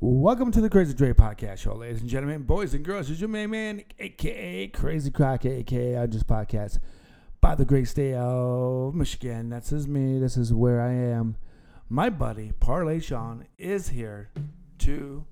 [0.00, 3.10] Welcome to the Crazy Dre Podcast Show, ladies and gentlemen, boys and girls.
[3.10, 6.78] It's your main man, aka Crazy Croc, aka I Just Podcast
[7.40, 9.48] by the great state of Michigan.
[9.50, 10.20] That's is me.
[10.20, 11.36] This is where I am.
[11.88, 14.30] My buddy Parlay Sean is here
[14.78, 15.24] to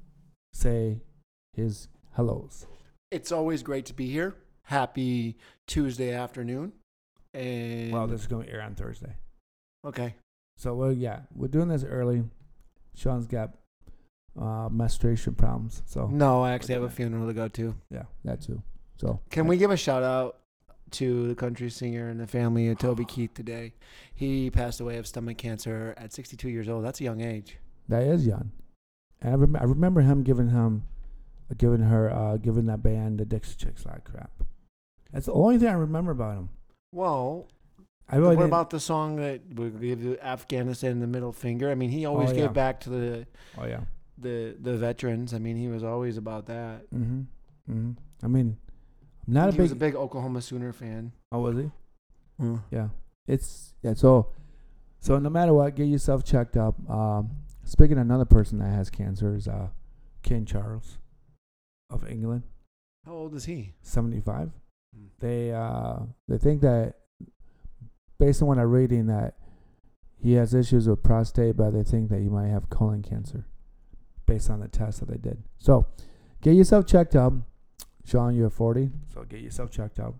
[0.52, 1.02] say
[1.52, 1.86] his
[2.16, 2.66] hellos.
[3.12, 4.34] It's always great to be here.
[4.64, 5.36] Happy
[5.68, 6.72] Tuesday afternoon.
[7.32, 9.14] And Well, this is going to air on Thursday,
[9.84, 10.16] okay.
[10.56, 12.24] so well, yeah, we're doing this early.
[12.96, 13.50] Sean's got
[14.40, 17.74] uh, menstruation problems, so No, I actually have a funeral to go to.
[17.90, 18.62] yeah, that too.
[18.98, 20.38] So Can we give a shout out
[20.92, 23.74] to the country singer and the family of Toby Keith today?
[24.14, 26.84] He passed away of stomach cancer at 62 years old.
[26.84, 27.58] That's a young age.
[27.88, 28.52] That is young.
[29.20, 30.84] And I, rem- I remember him giving him,
[31.56, 34.30] giving her, uh, giving that band the Dixie Chicks a lot of crap.
[35.12, 36.48] That's the only thing I remember about him.
[36.92, 37.48] Well,
[38.08, 41.70] I really what didn't- about the song that we give you Afghanistan the middle finger?
[41.70, 43.26] I mean, he always Oh, gave back to the,
[43.58, 43.80] Oh yeah.
[44.18, 45.34] The the veterans.
[45.34, 46.90] I mean, he was always about that.
[46.94, 47.20] Mm-hmm.
[47.70, 47.90] Mm-hmm.
[48.22, 48.56] I mean,
[49.26, 49.62] I'm not a he big.
[49.62, 51.12] was a big Oklahoma Sooner fan.
[51.32, 51.70] oh, was he?
[52.70, 52.88] Yeah.
[53.26, 53.94] It's yeah.
[53.94, 54.28] So,
[55.00, 56.76] so no matter what, get yourself checked up.
[56.88, 57.30] Um,
[57.64, 59.68] speaking of another person that has cancer is uh,
[60.22, 60.98] King Charles
[61.90, 62.42] of England,
[63.04, 63.74] How old is he?
[63.82, 64.50] 75.
[64.96, 65.08] Mm.
[65.20, 65.96] they uh
[66.28, 66.94] they think that
[68.18, 69.34] based on what I'm reading that
[70.18, 73.46] he has issues with prostate, but they think that he might have colon cancer
[74.26, 75.42] based on the test that they did.
[75.58, 75.86] So
[76.42, 77.32] get yourself checked up.
[78.04, 80.14] Sean, you're 40, so get yourself checked up.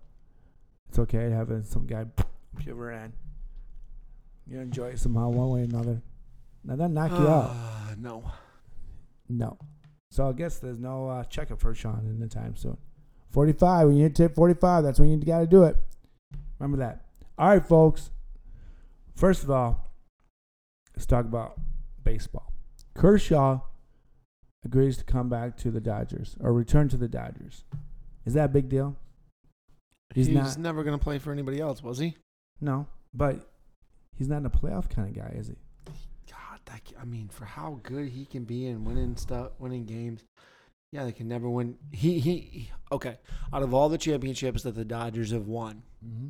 [0.88, 2.06] It's okay having some guy
[2.64, 3.12] give her in.
[4.46, 6.02] You enjoy it somehow, one way or another.
[6.64, 7.50] Now that knock you out.
[7.52, 8.24] Ah, no.
[9.28, 9.58] No.
[10.10, 12.76] So I guess there's no uh, checkup for Sean in the time soon.
[13.30, 13.88] 45.
[13.88, 15.76] When you hit 45, that's when you got to do it.
[16.58, 17.04] Remember that.
[17.38, 18.10] All right, folks.
[19.14, 19.92] First of all,
[20.94, 21.60] let's talk about
[22.02, 22.52] baseball.
[22.94, 23.60] Kershaw
[24.66, 27.64] agrees to come back to the Dodgers or return to the Dodgers.
[28.26, 28.96] Is that a big deal?
[30.14, 32.16] He's He's, not- never going to play for anybody else, was he?
[32.60, 33.48] No, but
[34.14, 35.54] he's not a playoff kind of guy, is he?
[36.30, 40.22] God, that, I mean, for how good he can be in winning stuff, winning games.
[40.92, 41.76] Yeah, they can never win.
[41.92, 43.18] He, he, he- okay.
[43.52, 46.28] Out of all the championships that the Dodgers have won, Mm-hmm.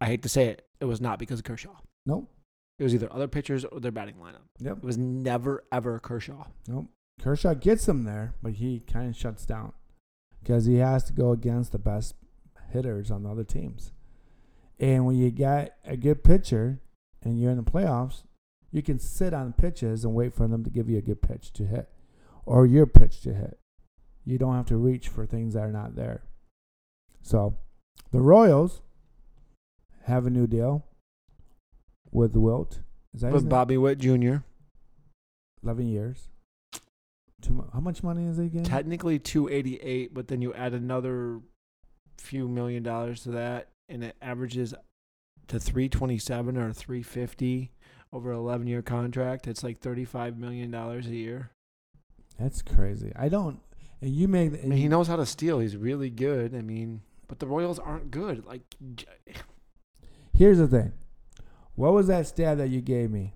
[0.00, 1.74] I hate to say it, it was not because of Kershaw.
[2.04, 2.30] Nope.
[2.78, 4.44] It was either other pitchers or their batting lineup.
[4.58, 4.78] Yep.
[4.78, 6.44] It was never ever Kershaw.
[6.68, 6.88] Nope.
[7.20, 9.72] Kershaw gets him there, but he kind of shuts down
[10.42, 12.14] because he has to go against the best
[12.72, 13.92] hitters on the other teams.
[14.78, 16.80] And when you got a good pitcher
[17.22, 18.22] and you're in the playoffs,
[18.70, 21.52] you can sit on pitches and wait for them to give you a good pitch
[21.54, 21.88] to hit
[22.44, 23.58] or your pitch to hit.
[24.24, 26.24] You don't have to reach for things that are not there.
[27.22, 27.56] So
[28.12, 28.82] the Royals
[30.04, 30.84] have a new deal
[32.12, 32.80] with Wilt.
[33.14, 33.48] Is that name?
[33.48, 34.36] Bobby Witt Jr.
[35.62, 36.28] 11 years.
[37.72, 38.64] How much money is he getting?
[38.64, 41.40] Technically 288, but then you add another
[42.18, 44.74] few million dollars to that, and it averages
[45.48, 47.72] to 327 or 350
[48.12, 49.46] over an 11 year contract.
[49.46, 51.50] It's like 35 million dollars a year.
[52.38, 53.12] That's crazy.
[53.16, 53.60] I don't.
[54.00, 54.52] And you make.
[54.52, 55.58] I mean, he knows how to steal.
[55.58, 56.54] He's really good.
[56.54, 58.44] I mean, but the Royals aren't good.
[58.44, 58.62] Like,
[60.34, 60.92] Here's the thing.
[61.74, 63.34] What was that stat that you gave me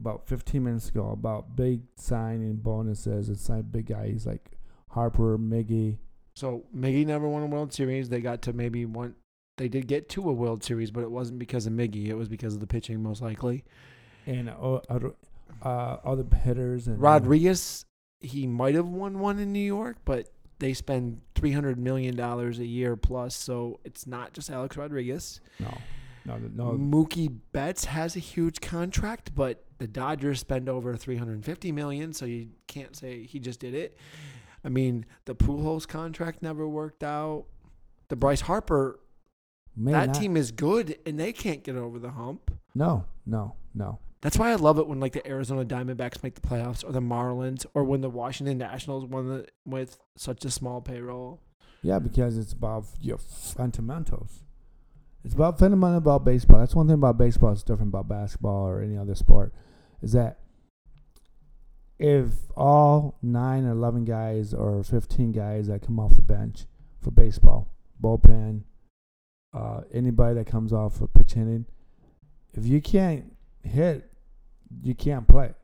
[0.00, 4.58] about 15 minutes ago about big signing bonuses and sign big guys like
[4.90, 5.98] Harper, Miggy?
[6.34, 8.08] so Miggy never won a World Series.
[8.08, 9.14] They got to maybe one.
[9.56, 12.08] They did get to a World Series, but it wasn't because of Miggy.
[12.08, 13.64] It was because of the pitching, most likely.
[14.26, 15.12] and uh, other
[15.62, 17.84] uh, other hitters and Rodriguez,
[18.20, 22.58] he might have won one in New York, but they spend three hundred million dollars
[22.58, 25.40] a year plus, so it's not just Alex Rodriguez.
[25.58, 25.72] No,
[26.26, 26.72] no, no.
[26.72, 31.72] Mookie Betts has a huge contract, but the Dodgers spend over three hundred and fifty
[31.72, 33.96] million, so you can't say he just did it.
[34.64, 37.44] I mean, the Pujols contract never worked out.
[38.08, 38.98] The Bryce Harper,
[39.76, 42.50] May that not- team is good, and they can't get over the hump.
[42.74, 43.98] No, no, no.
[44.22, 47.00] That's why I love it when like the Arizona Diamondbacks make the playoffs, or the
[47.00, 51.40] Marlins, or when the Washington Nationals won the, with such a small payroll.
[51.82, 54.42] Yeah, because it's about your fundamentals.
[55.26, 56.60] It's about fundamental about baseball.
[56.60, 57.50] That's one thing about baseball.
[57.50, 59.52] It's different about basketball or any other sport.
[60.00, 60.38] Is that
[61.98, 66.66] if all nine or eleven guys or fifteen guys that come off the bench
[67.00, 68.62] for baseball, bullpen,
[69.52, 71.66] uh, anybody that comes off of pitch hitting,
[72.54, 73.32] if you can't
[73.64, 74.08] hit,
[74.80, 75.54] you can't play,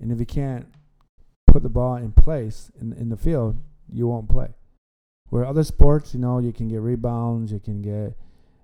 [0.00, 0.66] and if you can't
[1.46, 3.56] put the ball in place in in the field,
[3.90, 4.48] you won't play.
[5.30, 8.18] Where other sports, you know, you can get rebounds, you can get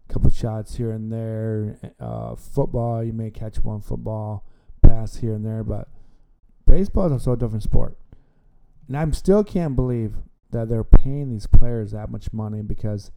[0.08, 1.78] couple shots here and there.
[2.00, 4.44] Uh, football, you may catch one football
[4.82, 5.88] pass here and there, but
[6.66, 7.96] baseball is a so different sport,
[8.87, 10.14] and I still can't believe
[10.50, 13.10] that they're paying these players that much money because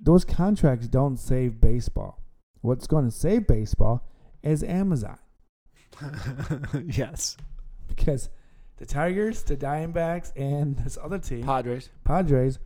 [0.00, 2.22] those contracts don't save baseball.
[2.60, 4.08] What's going to save baseball
[4.42, 5.18] is Amazon
[6.86, 7.36] yes.
[7.86, 8.30] because
[8.76, 11.90] the Tigers, the Diamondbacks, and this other team, Padres.
[12.04, 12.58] Padres,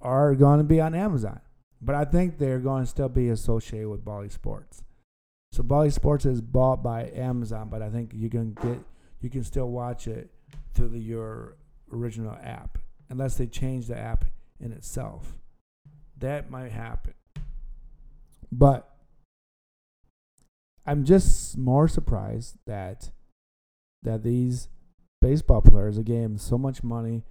[0.00, 1.40] are going to be on Amazon.
[1.84, 4.82] But I think they're going to still be associated with Bally Sports.
[5.52, 8.80] So Bally Sports is bought by Amazon, but I think you can get
[9.20, 10.30] you can still watch it
[10.74, 11.56] through the, your
[11.92, 12.78] original app,
[13.08, 14.24] unless they change the app
[14.60, 15.34] in itself.
[16.18, 17.14] That might happen.
[18.50, 18.88] But
[20.86, 23.10] I'm just more surprised that
[24.02, 24.68] that these
[25.20, 27.22] baseball players are getting so much money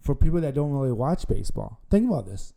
[0.00, 1.80] for people that don't really watch baseball.
[1.90, 2.54] Think about this.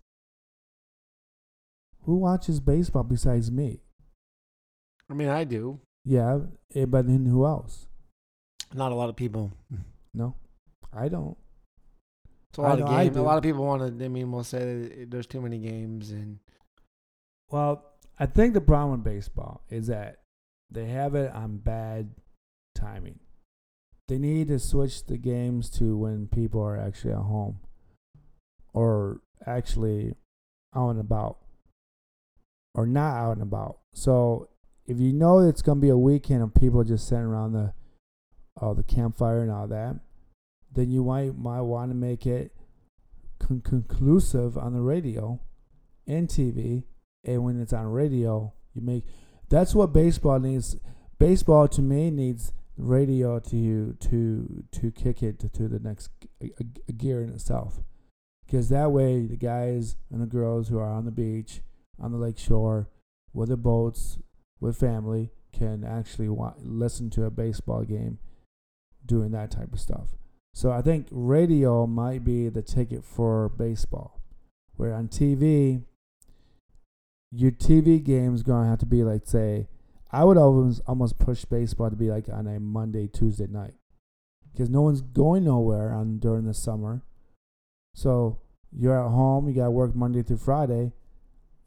[2.06, 3.81] Who watches baseball besides me?
[5.10, 5.80] I mean, I do.
[6.04, 6.40] Yeah,
[6.74, 7.88] eh, but then who else?
[8.74, 9.52] Not a lot of people.
[10.13, 10.36] No,
[10.94, 11.36] I don't.
[12.50, 13.18] It's a lot of I games.
[13.18, 13.25] A do.
[13.25, 14.06] lot of people want to.
[14.06, 16.40] I mean, will say that there's too many games, and
[17.50, 17.84] Well,
[18.19, 20.22] I think the problem with baseball is that
[20.72, 22.12] they have it on bad
[22.75, 23.19] timing.
[24.08, 27.60] They need to switch the games to when people are actually at home
[28.74, 30.13] or actually
[30.75, 31.40] out and about
[32.75, 33.80] or not out and about.
[33.94, 34.50] So
[34.86, 37.74] if you know it's going to be a weekend of people just sitting around the
[38.62, 39.95] uh, the campfire and all that,
[40.72, 42.51] then you might might want to make it
[43.39, 45.39] con- conclusive on the radio
[46.07, 46.83] and TV
[47.25, 49.04] and when it's on radio, you make
[49.50, 50.77] that's what baseball needs.
[51.18, 56.10] Baseball to me needs radio to you to to kick it to, to the next
[56.98, 57.80] gear in itself,
[58.45, 61.62] because that way the guys and the girls who are on the beach,
[62.00, 62.90] on the lake shore,
[63.34, 64.20] with their boats,
[64.60, 68.20] with family, can actually wa- listen to a baseball game,
[69.06, 70.16] doing that type of stuff.
[70.54, 74.22] So I think radio might be the ticket for baseball,
[74.76, 75.84] where on TV
[77.32, 79.68] your TV game's gonna have to be like say,
[80.12, 83.74] I would always almost push baseball to be like on a Monday Tuesday night,
[84.54, 87.04] because no one's going nowhere on during the summer,
[87.94, 88.40] so
[88.72, 89.48] you're at home.
[89.48, 90.94] You gotta work Monday through Friday,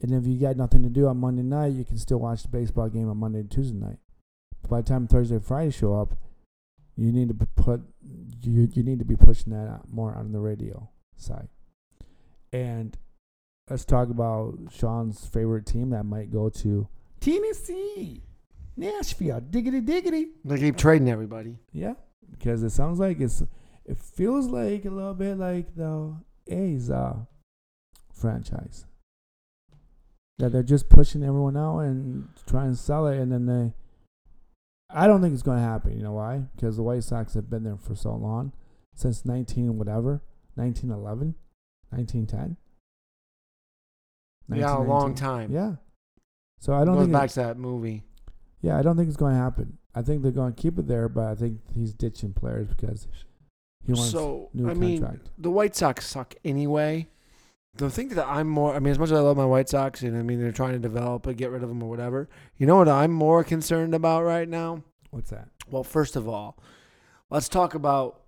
[0.00, 2.48] and if you got nothing to do on Monday night, you can still watch the
[2.48, 3.98] baseball game on Monday and Tuesday night.
[4.62, 6.14] But by the time Thursday and Friday show up,
[6.96, 7.80] you need to put
[8.42, 11.48] you you need to be pushing that out more on the radio side,
[12.52, 12.96] and
[13.70, 16.88] let's talk about Sean's favorite team that might go to
[17.20, 18.22] Tennessee,
[18.76, 20.28] Nashville, diggity diggity.
[20.44, 21.56] they keep trading everybody.
[21.72, 21.94] Yeah,
[22.30, 23.42] because it sounds like it's
[23.84, 26.16] it feels like a little bit like the
[26.48, 27.16] A's uh,
[28.12, 28.86] franchise
[30.38, 33.72] that they're just pushing everyone out and trying to sell it, and then they.
[34.90, 35.96] I don't think it's going to happen.
[35.96, 36.44] You know why?
[36.56, 38.52] Because the White Sox have been there for so long,
[38.94, 40.22] since nineteen whatever,
[40.56, 41.34] nineteen eleven,
[41.92, 42.56] nineteen ten.
[44.50, 45.52] Yeah, a long time.
[45.52, 45.74] Yeah.
[46.60, 48.02] So I don't Goes think back it- to that movie.
[48.62, 49.76] yeah, I don't think it's going to happen.
[49.94, 53.08] I think they're going to keep it there, but I think he's ditching players because
[53.84, 57.08] he wants so new I mean, the White Sox suck anyway.
[57.74, 60.02] The thing that I'm more, I mean, as much as I love my White Sox,
[60.02, 62.28] and I mean they're trying to develop and get rid of them or whatever.
[62.56, 64.82] You know what I'm more concerned about right now?
[65.10, 65.48] What's that?
[65.70, 66.58] Well, first of all,
[67.30, 68.22] let's talk about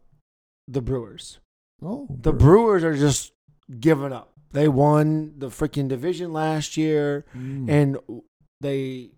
[0.69, 1.41] the Brewers.
[1.83, 3.33] Oh, The Brewers are just
[3.81, 4.33] giving up.
[4.53, 7.69] They won the freaking division last year, Mm.
[7.71, 7.99] and
[8.61, 9.11] they,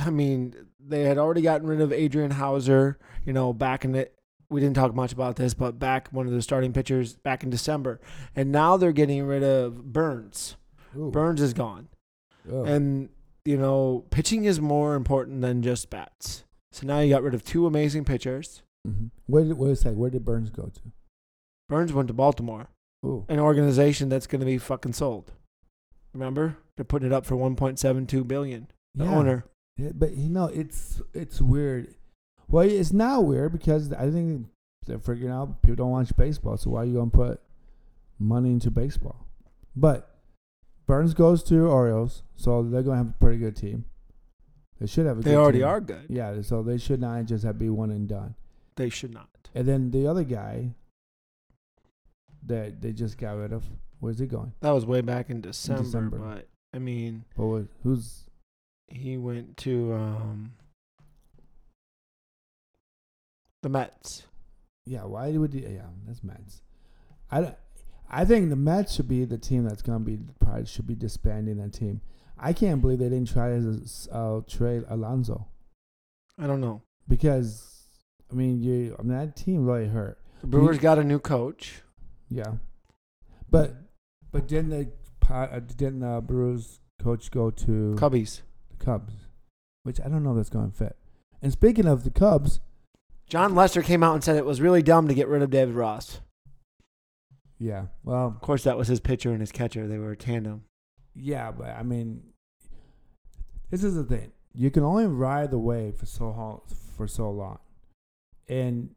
[0.00, 2.98] I mean, they had already gotten rid of Adrian Houser.
[3.24, 4.08] You know, back in the,
[4.50, 7.50] we didn't talk much about this, but back one of the starting pitchers back in
[7.50, 8.00] December,
[8.36, 10.56] and now they're getting rid of Burnes.
[10.96, 11.10] Ooh.
[11.10, 11.88] Burnes is gone,
[12.50, 12.64] Oh.
[12.64, 13.08] and
[13.44, 16.44] you know, pitching is more important than just bats.
[16.72, 18.62] So now you got rid of two amazing pitchers.
[18.86, 19.10] Mhm.
[19.26, 19.94] Where did wait a sec?
[19.94, 20.80] Where did Burnes go to?
[21.68, 22.68] Burnes went to Baltimore.
[23.02, 25.32] Oh, an organization that's going to be fucking sold.
[26.12, 28.68] Remember, they're putting it up for 1.72 billion.
[28.94, 29.14] The yeah.
[29.16, 29.44] owner.
[29.76, 31.94] Yeah, but you know, it's it's weird.
[32.50, 34.46] Well, it's not weird because I think
[34.86, 37.40] they're figuring out people don't watch baseball, so why are you gonna put
[38.18, 39.26] money into baseball?
[39.76, 40.08] But
[40.86, 43.84] Burnes goes to Orioles, so they're gonna have a pretty good team.
[44.80, 45.68] They should have a They already team.
[45.68, 46.06] are good.
[46.08, 48.34] Yeah, so they should not just have be one and done.
[48.76, 49.28] They should not.
[49.54, 50.74] And then the other guy
[52.46, 53.64] that they just got rid of,
[54.00, 54.52] where's he going?
[54.60, 56.18] That was way back in December, December.
[56.18, 58.24] but I mean, But what, who's
[58.88, 60.52] he went to um
[63.62, 64.24] the Mets.
[64.86, 65.04] yeah?
[65.04, 65.60] Why would he?
[65.62, 66.62] Yeah, that's Mets.
[67.30, 67.56] I don't-
[68.12, 71.58] I think the Mets should be the team that's gonna be probably should be disbanding
[71.58, 72.00] that team.
[72.36, 75.46] I can't believe they didn't try to uh, trade Alonso
[76.38, 76.82] I don't know.
[77.06, 77.86] because
[78.30, 78.96] I mean, you.
[78.98, 80.18] I mean, that team really hurt.
[80.40, 81.82] The Brewers got a new coach.
[82.28, 82.54] Yeah,
[83.50, 83.74] but
[84.32, 84.90] but didn't the
[85.32, 88.42] uh, didn't the Brewers coach go to Cubbies.
[88.76, 89.12] the Cubs,
[89.84, 90.96] which I don't know that's going to fit.
[91.42, 92.60] And speaking of the Cubs,
[93.30, 95.74] Jon Lester came out and said it was really dumb to get rid of David
[95.74, 96.20] Ross.
[97.58, 99.86] yeah, well, Of course, that was his pitcher and his catcher.
[99.86, 100.64] They were a tandem.
[101.14, 102.22] yeah, but I mean,
[103.70, 106.62] this is the thing: you can only ride the wave for so ho-
[106.96, 107.60] for so long,
[108.48, 108.90] and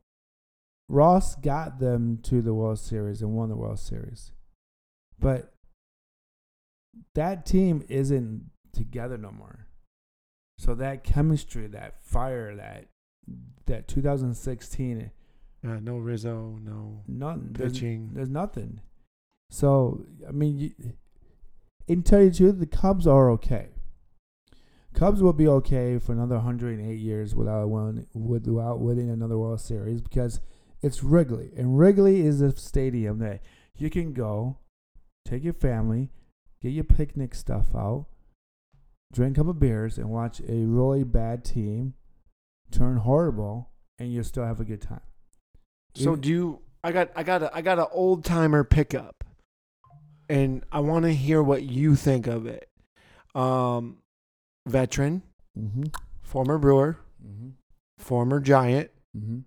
[0.89, 4.31] Ross got them to the World Series and won the World Series,
[5.19, 5.53] but
[7.15, 9.67] that team isn't together no more.
[10.57, 12.85] So that chemistry, that fire, that
[13.65, 15.12] that 2016,
[15.65, 17.03] Uh, no Rizzo, no.
[17.51, 18.12] There's, pitching.
[18.13, 18.82] there's nothing.
[19.50, 20.72] So I mean, you,
[21.88, 23.70] in tell you the truth, the Cubs are okay.
[24.94, 30.01] Cubs will be okay for another 108 years without winning, without winning another World Series
[30.01, 30.39] because
[30.82, 33.42] it's Wrigley, and Wrigley is a stadium that
[33.77, 34.60] you can go,
[35.25, 36.12] take your family,
[36.62, 38.06] get your picnic stuff out,
[39.12, 41.94] drink a couple beers, and watch a really bad team
[42.74, 45.01] turn horrible, and you'll still have a good time.
[45.96, 46.60] So do you?
[46.84, 49.24] I got I got a, I got an old timer pickup,
[50.27, 52.70] and I want to hear what you think of it.
[53.36, 53.98] Um,
[54.68, 55.24] veteran,
[55.58, 55.84] Mm-hmm.
[56.24, 57.50] former Brewer, Mm-hmm.
[58.00, 59.39] former Giant, Mm-hmm.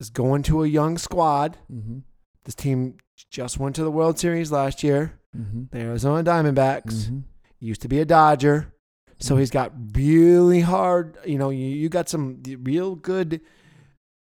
[0.00, 1.56] is going to a young squad.
[1.72, 1.98] Mm-hmm.
[2.44, 2.96] This team
[3.30, 5.18] just went to the World Series last year.
[5.36, 5.64] Mm-hmm.
[5.70, 7.18] The Arizona Diamondbacks Mm-hmm.
[7.60, 8.72] used to be a Dodger,
[9.20, 11.16] so he's got really hard.
[11.24, 13.40] You know, you, you got some real good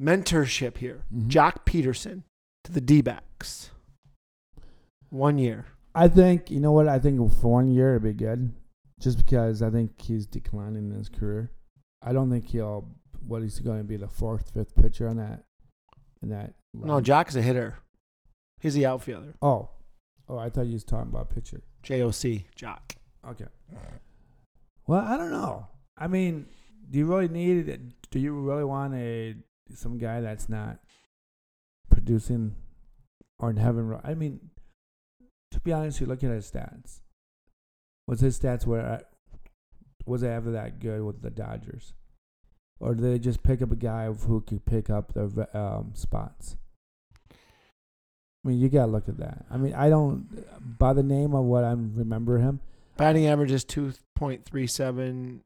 [0.00, 1.04] mentorship here.
[1.14, 1.28] Mhm.
[1.28, 2.22] Joc Pederson
[2.64, 3.70] to the D backs.
[5.10, 5.66] One year.
[5.94, 8.52] I think you know what I think for one year it'd be good,
[9.00, 11.50] just because I think he's declining in his career.
[12.02, 12.88] I don't think he'll.
[13.26, 15.42] What he's going to be the fourth, fifth pitcher on that.
[16.22, 16.54] In that.
[16.72, 17.00] No.
[17.00, 17.78] Joc's a hitter.
[18.60, 19.34] He's the outfielder.
[19.42, 19.70] Oh,
[20.28, 21.62] oh, I thought you was talking about pitcher.
[21.82, 22.94] JOC, Jock.
[23.28, 23.46] Okay.
[24.88, 25.66] Well, I don't know.
[25.98, 26.46] I mean,
[26.90, 27.80] do you really need it?
[28.10, 29.34] Do you really want a
[29.74, 30.78] some guy that's not
[31.90, 32.54] producing
[33.38, 33.94] or having?
[34.02, 34.40] I mean,
[35.50, 37.00] to be honest, you look at his stats.
[38.06, 39.02] Was his stats were
[40.06, 41.92] was it ever that good with the Dodgers,
[42.80, 46.56] or did they just pick up a guy who could pick up the um, spots?
[47.30, 49.44] I mean, you gotta look at that.
[49.50, 52.60] I mean, I don't by the name of what I remember him.
[52.98, 55.40] Batting average is 2.37.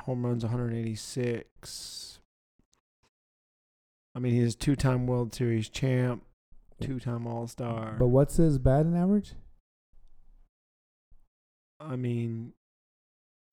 [0.00, 2.18] Home runs 186.
[4.14, 6.24] I mean, he's two time World Series champ,
[6.80, 7.94] two time All Star.
[7.96, 9.34] But what's his batting average?
[11.78, 12.54] I mean,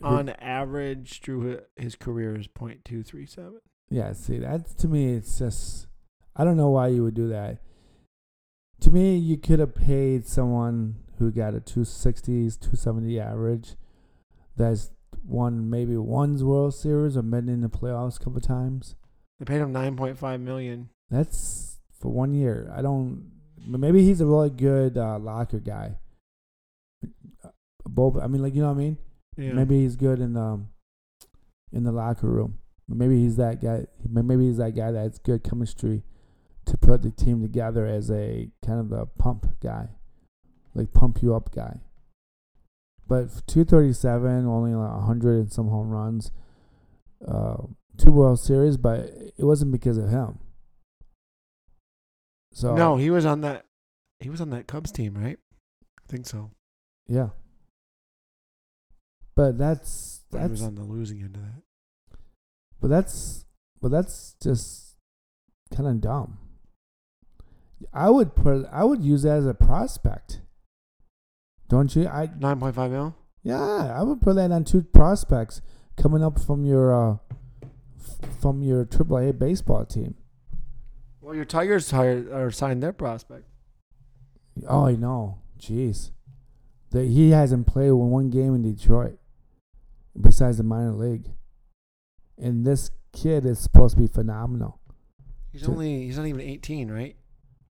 [0.02, 3.60] on average, through his career is point two three seven.
[3.92, 5.86] Yeah, see, that to me, it's just,
[6.36, 7.60] I don't know why you would do that.
[8.82, 13.76] To me, you could have paid someone who got a 260s, 270 average
[14.56, 14.92] that's
[15.24, 18.96] won maybe one's World Series or been in the playoffs a couple times.
[19.40, 20.90] They paid him 9.5 million.
[21.10, 22.72] That's for one year.
[22.76, 23.32] I don't,
[23.66, 25.98] maybe he's a really good uh, locker guy.
[27.86, 28.98] Both, I mean, like, you know what I mean?
[29.38, 29.54] Yeah.
[29.54, 30.62] Maybe he's good in the
[31.72, 32.58] in the locker room.
[32.88, 33.86] Maybe he's that guy.
[34.10, 36.04] Maybe he's that guy that's good chemistry
[36.66, 39.90] to put the team together as a kind of a pump guy,
[40.74, 41.80] like pump you up guy.
[43.08, 46.32] But two thirty seven, only like hundred and some home runs,
[47.28, 47.58] uh,
[47.98, 50.40] two World Series, but it wasn't because of him.
[52.52, 53.66] So no, he was on that.
[54.20, 55.38] He was on that Cubs team, right?
[55.82, 56.52] I think so.
[57.08, 57.30] yeah.
[59.36, 61.62] But that's He that's was on the losing end of that.
[62.82, 63.46] But that's
[63.80, 64.96] but that's just
[65.74, 66.40] kind of dumb.
[67.94, 70.42] I would put I would use that as a prospect.
[71.70, 72.08] Don't you?
[72.08, 73.16] I 9.5 mil.
[73.44, 75.62] yeah, I would put that on two prospects
[75.98, 77.18] coming up from your uh
[78.00, 80.16] f- from your AAA baseball team.
[81.22, 83.46] Well, your Tigers hired or signed their prospect.
[84.68, 85.40] Oh, I know.
[85.60, 86.12] Jeez.
[86.92, 89.20] That he hasn't played one game in Detroit
[90.20, 91.26] besides the minor league.
[92.38, 94.80] And this kid is supposed to be phenomenal.
[95.52, 97.18] He's So- only he's not even 18, right?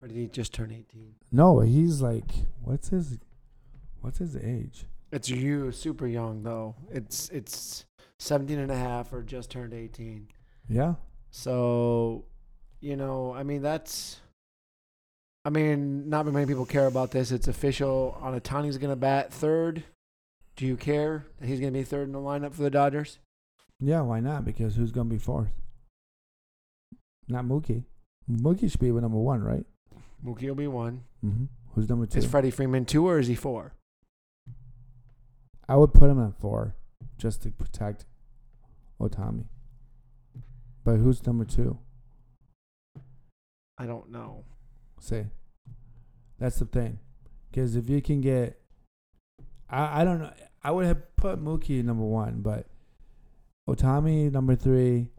[0.01, 1.15] Or did he just turn 18?
[1.31, 2.29] No, he's like
[2.61, 3.17] what's his
[4.01, 4.85] what's his age?
[5.11, 6.75] It's you super young though.
[6.91, 7.85] It's it's
[8.19, 10.27] 17 and a half or just turned 18.
[10.69, 10.95] Yeah.
[11.31, 12.25] So,
[12.79, 14.19] you know, I mean that's
[15.45, 17.31] I mean, not very many people care about this.
[17.31, 18.17] It's official.
[18.21, 19.83] Ohtani's going to bat third.
[20.57, 23.19] Do you care that he's going to be third in the lineup for the Dodgers?
[23.79, 24.43] Yeah, why not?
[24.43, 25.49] Because who's gonna be fourth?
[27.27, 27.83] Not Mookie.
[28.29, 29.65] Mookie should be number one, right?
[30.25, 31.03] Mookie will be one.
[31.23, 31.45] Mm-hmm.
[31.75, 32.19] Who's number two?
[32.19, 33.73] Is Freddie Freeman two or is he four?
[35.69, 36.75] I would put him at four,
[37.17, 38.05] just to protect
[39.01, 39.45] Ohtani.
[40.83, 41.77] But who's number two?
[43.77, 44.45] I don't know.
[44.99, 45.27] Say,
[46.39, 46.99] that's the thing,
[47.51, 48.59] because if you can get,
[49.69, 50.31] I I don't know.
[50.63, 52.65] I would have put Mookie number one, but
[53.69, 55.11] Ohtani number three,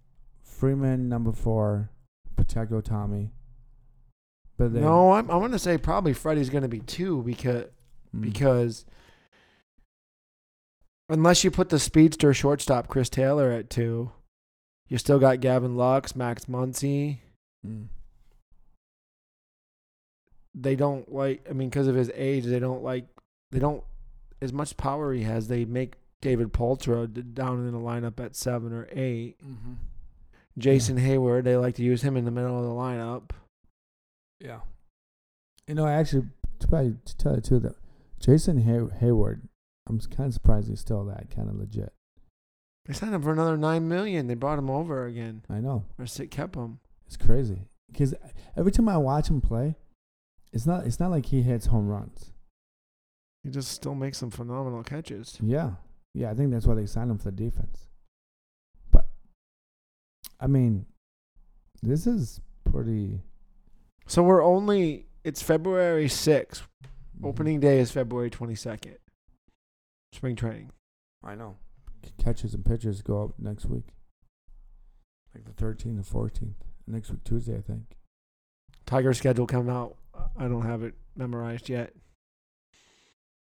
[0.43, 1.91] Freeman number four,
[2.37, 3.31] protect Ohtani.
[4.57, 7.67] But then, no, I'm I'm gonna say probably Freddie's gonna be two because
[8.17, 8.23] Mm.
[8.23, 8.87] because
[11.09, 14.11] unless you put the speedster shortstop Chris Taylor at two,
[14.89, 17.19] you still got Gavin Lux, Max Muncy.
[17.67, 17.87] Mm.
[20.55, 21.47] They don't like.
[21.49, 23.07] I mean, because of his age, they don't like.
[23.51, 23.85] They don't
[24.43, 25.49] as much power he has.
[25.49, 29.73] They make David Poltra d- down in the lineup at seven or 8 Mm-hmm.
[30.59, 33.31] Jason Heyward, they like to use him in the middle of the lineup.
[34.41, 34.61] Yeah.
[35.69, 36.27] You know, I actually,
[36.59, 37.77] to, probably, to tell you too, that
[38.19, 39.43] Jason Hay- Heyward,
[39.89, 41.93] I'm kind of surprised he's still that kind of legit.
[42.87, 44.27] They signed him for another nine million.
[44.27, 46.81] They brought him over again, I know or kept him.
[47.07, 47.59] it's crazy
[47.91, 48.15] because
[48.57, 49.77] every time I watch him play,
[50.53, 52.33] it's not it's not like he hits home runs.
[53.45, 55.39] He just still makes some phenomenal catches.
[55.41, 55.73] Yeah,
[56.15, 57.89] yeah, I think that's why they signed him for defense.
[58.91, 59.07] But
[60.41, 60.87] I mean,
[61.83, 62.41] this is
[62.71, 63.21] pretty.
[64.07, 65.07] So we're only.
[65.25, 66.63] It's February sixth.
[66.83, 67.27] Mm-hmm.
[67.27, 68.97] Opening day is February twenty second.
[70.13, 70.71] Spring training.
[71.23, 71.57] I know.
[72.23, 73.89] Catches and pitches go up next week,
[75.35, 76.55] like the 13th and 14th.
[76.87, 77.83] Next week, Tuesday, I think.
[78.87, 79.97] Tiger schedule coming out.
[80.37, 81.93] I don't have it memorized yet.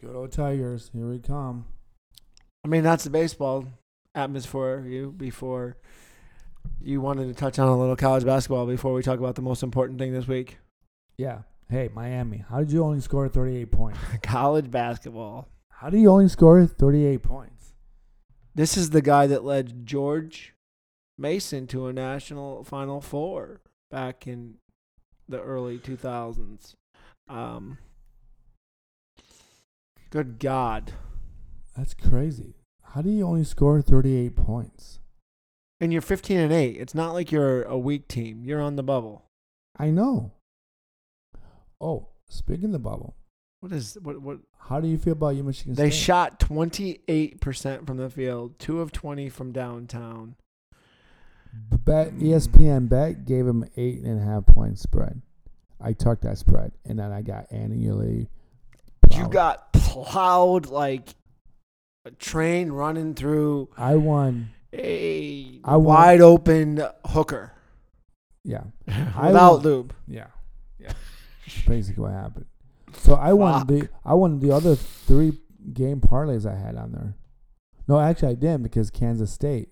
[0.00, 1.66] Good old Tigers, here we come.
[2.64, 3.66] I mean, that's the baseball
[4.14, 5.76] atmosphere for you before
[6.80, 9.62] you wanted to touch on a little college basketball before we talk about the most
[9.62, 10.58] important thing this week.
[11.18, 11.40] Yeah.
[11.68, 13.98] Hey, Miami, how did you only score 38 points?
[14.22, 15.48] college basketball.
[15.78, 17.74] How do you only score 38 points?
[18.54, 20.54] This is the guy that led George
[21.18, 23.60] Mason to a national Final Four
[23.90, 24.54] back in
[25.28, 26.74] the early 2000s.
[27.28, 27.78] Um,
[30.10, 30.92] good God.
[31.76, 32.54] That's crazy.
[32.82, 35.00] How do you only score 38 points?
[35.80, 36.76] And you're 15 and 8.
[36.76, 38.44] It's not like you're a weak team.
[38.44, 39.24] You're on the bubble.
[39.76, 40.32] I know.
[41.80, 43.16] Oh, speaking of the bubble,
[43.64, 45.98] What is what what how do you feel about your Michigan They State?
[46.02, 50.36] shot 28% from the field, 2 of 20 from downtown.
[51.50, 52.26] Bet hmm.
[52.26, 55.22] E ESPN bet gave him eight and a half point spread.
[55.80, 58.28] I took that spread, and then I got annually.
[59.10, 61.14] You got plowed like
[62.04, 64.50] a train running through I won.
[64.74, 67.52] a I want- wide open hooker
[68.44, 69.94] Yeah, without want- lube.
[70.06, 70.26] yeah,
[70.78, 70.92] yeah.
[71.66, 72.44] Basically, what happened.
[72.98, 73.68] So I won Fuck.
[73.68, 75.38] the I won the other three
[75.72, 77.14] game parlays I had on there.
[77.86, 79.68] No, actually, I didn't because Kansas State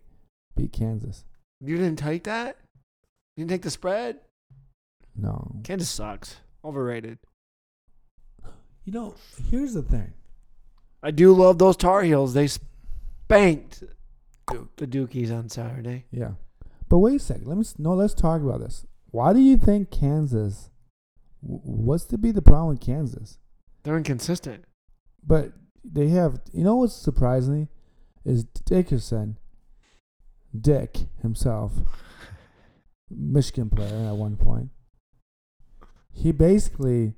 [0.56, 1.24] beat Kansas.
[1.60, 2.56] You didn't take that?
[3.36, 4.18] You didn't take the spread?
[5.16, 6.36] No, Kansas sucks.
[6.64, 7.18] Overrated.
[8.84, 9.14] you know.
[9.50, 10.12] Here's the thing.
[11.02, 12.34] I do love those Tar Heels.
[12.34, 13.84] They spanked
[14.76, 16.04] the Dukies on Saturday.
[16.10, 16.32] Yeah,
[16.88, 17.46] but wait a second.
[17.46, 17.94] Let me no.
[17.94, 18.86] Let's talk about this.
[19.10, 20.68] Why do you think Kansas?
[21.42, 23.38] Wh- What's to be the problem with Kansas?
[23.82, 24.64] They're inconsistent.
[25.26, 25.52] But
[25.84, 26.40] they have.
[26.52, 27.68] You know what's surprising
[28.24, 29.38] is Dickinson,
[30.58, 31.72] Dick himself,
[33.10, 34.70] Michigan player at one point.
[36.12, 37.14] He basically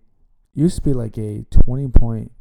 [0.54, 2.32] used to be like a twenty point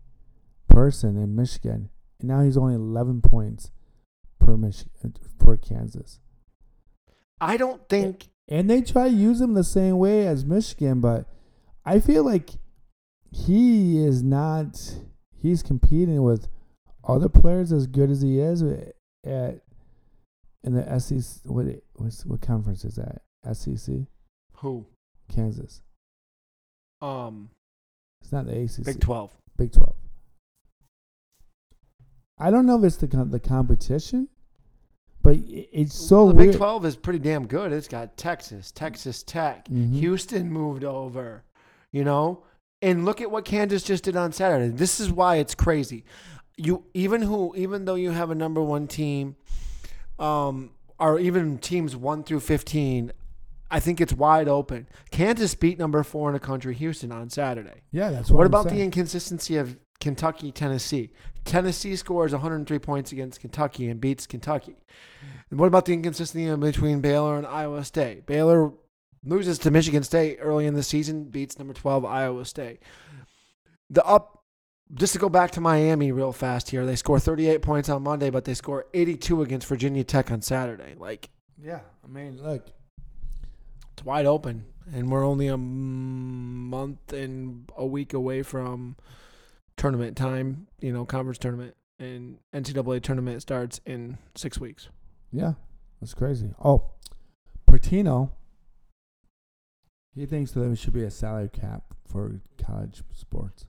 [0.69, 3.71] person in Michigan, and now he's only eleven points
[4.39, 6.19] per Michigan for Kansas.
[7.41, 11.27] I don't think And they try to use him the same way as Michigan, but
[11.85, 12.51] I feel like
[13.31, 14.95] he is not.
[15.35, 16.47] He's competing with
[17.03, 18.61] other players as good as he is
[19.25, 19.59] at
[20.63, 21.41] in the SEC.
[21.45, 21.65] What
[21.95, 23.21] what's, what conference is that?
[23.55, 23.95] SEC,
[24.57, 24.85] who.
[25.33, 25.81] Kansas.
[27.01, 27.49] Um,
[28.21, 28.85] It's not the ACC.
[28.85, 29.31] Big Twelve.
[29.57, 29.95] Big Twelve.
[32.37, 34.27] I don't know if it's the the competition,
[35.21, 36.49] but it's so the weird.
[36.51, 37.71] Big Twelve is pretty damn good.
[37.73, 39.91] It's got Texas, Texas Tech, Mhm.
[39.99, 41.43] Houston moved over.
[41.93, 42.43] You know,
[42.81, 44.67] and look at what Kansas just did on Saturday.
[44.67, 46.03] This is why it's crazy.
[46.57, 49.37] You even who even though you have a number one team,
[50.19, 53.13] um, or even teams one through fifteen,
[53.71, 54.87] I think it's wide open.
[55.09, 57.81] Kansas beat number four in the country, Houston, on Saturday.
[57.91, 58.39] Yeah, that's what.
[58.39, 61.11] What about the inconsistency of Kentucky, Tennessee?
[61.45, 64.75] Tennessee scores 103 points against Kentucky and beats Kentucky.
[65.49, 68.25] And what about the inconsistency in between Baylor and Iowa State?
[68.25, 68.73] Baylor
[69.23, 72.81] loses to Michigan State early in the season, beats number 12 Iowa State.
[73.89, 74.43] The up
[74.93, 76.85] just to go back to Miami real fast here.
[76.85, 80.95] They score 38 points on Monday, but they score 82 against Virginia Tech on Saturday.
[80.97, 81.29] Like
[81.61, 82.67] Yeah, I mean, look,
[83.93, 88.95] it's wide open, and we're only a month and a week away from
[89.77, 90.67] tournament time.
[90.79, 94.89] You know, conference tournament and NCAA tournament starts in six weeks.
[95.31, 95.53] yeah,
[96.01, 96.53] that's crazy.
[96.63, 96.83] Oh,
[97.67, 98.31] Pitino,
[100.15, 103.65] he thinks that there should be a salary cap for college sports.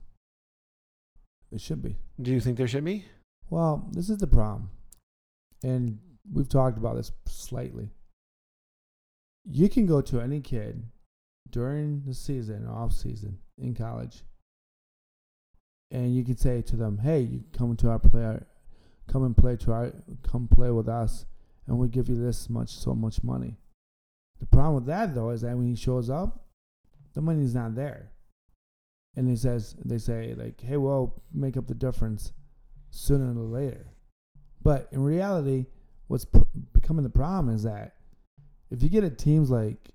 [1.51, 1.97] It should be.
[2.21, 3.05] Do you think there should be?
[3.49, 4.69] Well, this is the problem,
[5.63, 5.99] and
[6.31, 7.91] we've talked about this slightly.
[9.43, 10.83] You can go to any kid
[11.51, 14.23] during the season, off season in college,
[15.91, 18.39] and you can say to them, "Hey, you come to our play,
[19.07, 21.25] come and play to our, come play with us,
[21.67, 23.57] and we give you this much, so much money."
[24.39, 26.45] The problem with that though is that when he shows up,
[27.13, 28.11] the money's not there,
[29.15, 32.33] and he says, they say like, "Hey, well, make up the difference."
[32.91, 33.87] sooner or later.
[34.63, 35.65] But in reality,
[36.07, 37.95] what's pr- becoming the problem is that
[38.71, 39.89] if you get at teams like,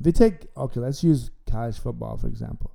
[0.00, 2.72] if you take, okay, let's use college football for example.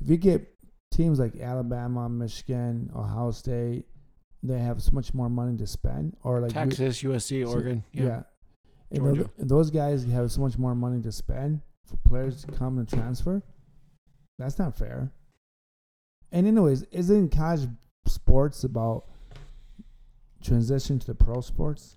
[0.00, 0.48] If you get
[0.90, 3.84] teams like Alabama, Michigan, Ohio State,
[4.42, 7.84] they have so much more money to spend, or like Texas, USC, so- Oregon.
[7.92, 8.04] yeah.
[8.04, 8.22] Yeah.
[8.90, 9.30] And those, Georgia.
[9.38, 12.88] and those guys have so much more money to spend for players to come and
[12.88, 13.42] transfer.
[14.38, 15.12] That's not fair.
[16.32, 17.68] And anyways, isn't college
[18.06, 19.04] sports about
[20.42, 21.96] transition to the pro sports?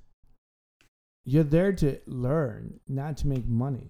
[1.25, 3.89] You're there to learn, not to make money.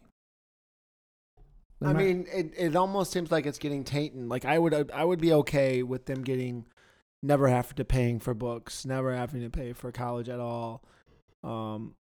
[1.82, 4.30] I Am mean, it, it almost seems like it's getting tainted.
[4.30, 6.66] Like I would I would be okay with them getting
[7.22, 10.84] never having to paying for books, never having to pay for college at all.
[11.44, 11.96] Um,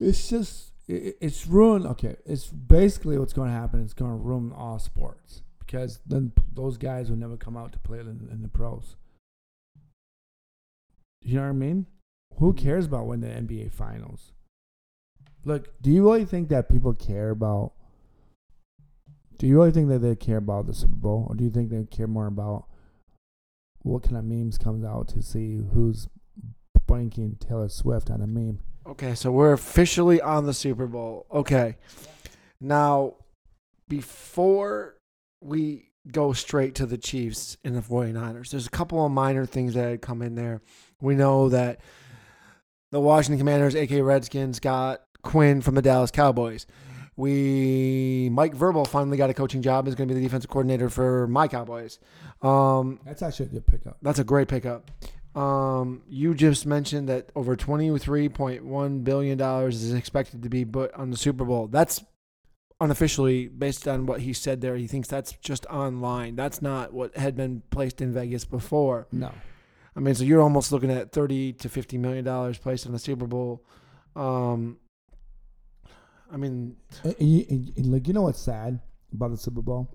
[0.00, 1.86] it's just it, it's ruined.
[1.86, 3.82] Okay, it's basically what's going to happen.
[3.82, 7.78] It's going to ruin all sports because then those guys will never come out to
[7.78, 8.96] play in, in the pros.
[11.22, 11.86] You know what I mean?
[12.38, 12.64] Who mm-hmm.
[12.64, 14.32] cares about winning the NBA finals?
[15.44, 17.72] Look, do you really think that people care about?
[19.38, 21.70] Do you really think that they care about the Super Bowl, or do you think
[21.70, 22.66] they care more about
[23.82, 26.08] what kind of memes comes out to see who's
[26.88, 28.60] blanking Taylor Swift on a meme?
[28.88, 31.26] Okay, so we're officially on the Super Bowl.
[31.30, 31.76] Okay,
[32.60, 33.14] now
[33.88, 34.94] before
[35.42, 39.74] we go straight to the Chiefs and the 49ers, there's a couple of minor things
[39.74, 40.62] that had come in there.
[41.02, 41.80] We know that
[42.90, 46.66] the Washington Commanders, aka Redskins, got Quinn from the Dallas Cowboys.
[47.14, 49.86] We Mike Vrabel finally got a coaching job.
[49.86, 51.98] Is going to be the defensive coordinator for my Cowboys.
[52.40, 53.98] Um, That's actually a good pickup.
[54.00, 54.90] that's a great pickup.
[55.38, 60.64] Um, you just mentioned that over twenty-three point one billion dollars is expected to be
[60.64, 61.68] put on the Super Bowl.
[61.68, 62.02] That's
[62.80, 64.74] unofficially based on what he said there.
[64.74, 66.34] He thinks that's just online.
[66.34, 69.06] That's not what had been placed in Vegas before.
[69.12, 69.30] No.
[69.94, 72.98] I mean, so you're almost looking at thirty to fifty million dollars placed on the
[72.98, 73.64] Super Bowl.
[74.16, 74.78] Um,
[76.32, 78.80] I mean, like you know what's sad
[79.12, 79.88] about the Super Bowl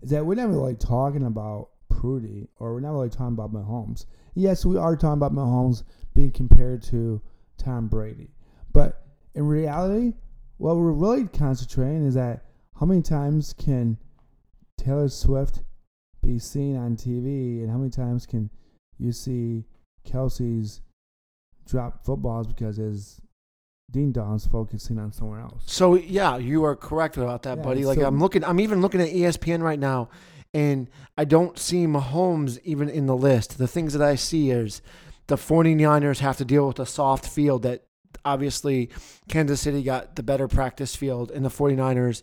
[0.00, 1.68] is that we're never like talking about
[2.02, 4.06] Purdy or we're not really talking about Mahomes.
[4.34, 5.84] Yes, we are talking about Mahomes
[6.14, 7.22] being compared to
[7.58, 8.30] Tom Brady,
[8.72, 10.14] but in reality,
[10.56, 12.44] what we're really concentrating is that
[12.78, 13.96] how many times can
[14.76, 15.62] Taylor Swift
[16.22, 18.50] be seen on TV, and how many times can
[18.98, 19.64] you see
[20.04, 20.80] Kelce's
[21.66, 23.20] drop footballs because his
[23.92, 25.64] Dean Don's focusing on somewhere else.
[25.66, 27.84] So yeah, you are correct about that, Yeah, buddy.
[27.84, 30.08] Like so- I'm looking, I'm even looking at ESPN right now,
[30.54, 33.58] and I don't see Mahomes even in the list.
[33.58, 34.82] The things that I see is
[35.26, 37.84] the 49ers have to deal with a soft field that
[38.24, 38.90] obviously
[39.28, 42.22] Kansas City got the better practice field, and the 49ers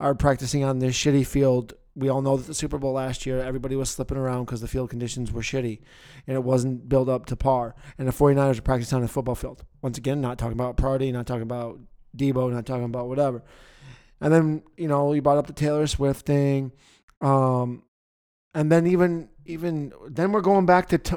[0.00, 1.74] are practicing on this shitty field.
[1.94, 4.68] We all know that the Super Bowl last year, everybody was slipping around because the
[4.68, 5.80] field conditions were shitty
[6.26, 7.74] and it wasn't built up to par.
[7.96, 9.64] And the 49ers are practicing on a football field.
[9.80, 11.80] Once again, not talking about Purdy, not talking about
[12.14, 13.42] Deebo, not talking about whatever.
[14.20, 16.72] And then, you know, you brought up the Taylor Swift thing.
[17.26, 17.82] Um,
[18.54, 21.16] and then even, even, then we're going back to t-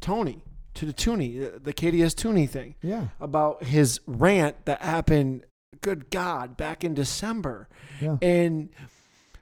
[0.00, 0.42] Tony,
[0.74, 5.44] to the Toney, the, the KDS Toney thing Yeah, about his rant that happened,
[5.80, 7.68] good God, back in December.
[8.00, 8.16] yeah.
[8.22, 8.70] And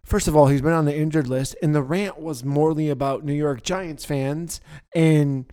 [0.05, 3.25] first of all, he's been on the injured list, and the rant was morely about
[3.25, 4.61] New York Giants fans.
[4.95, 5.47] And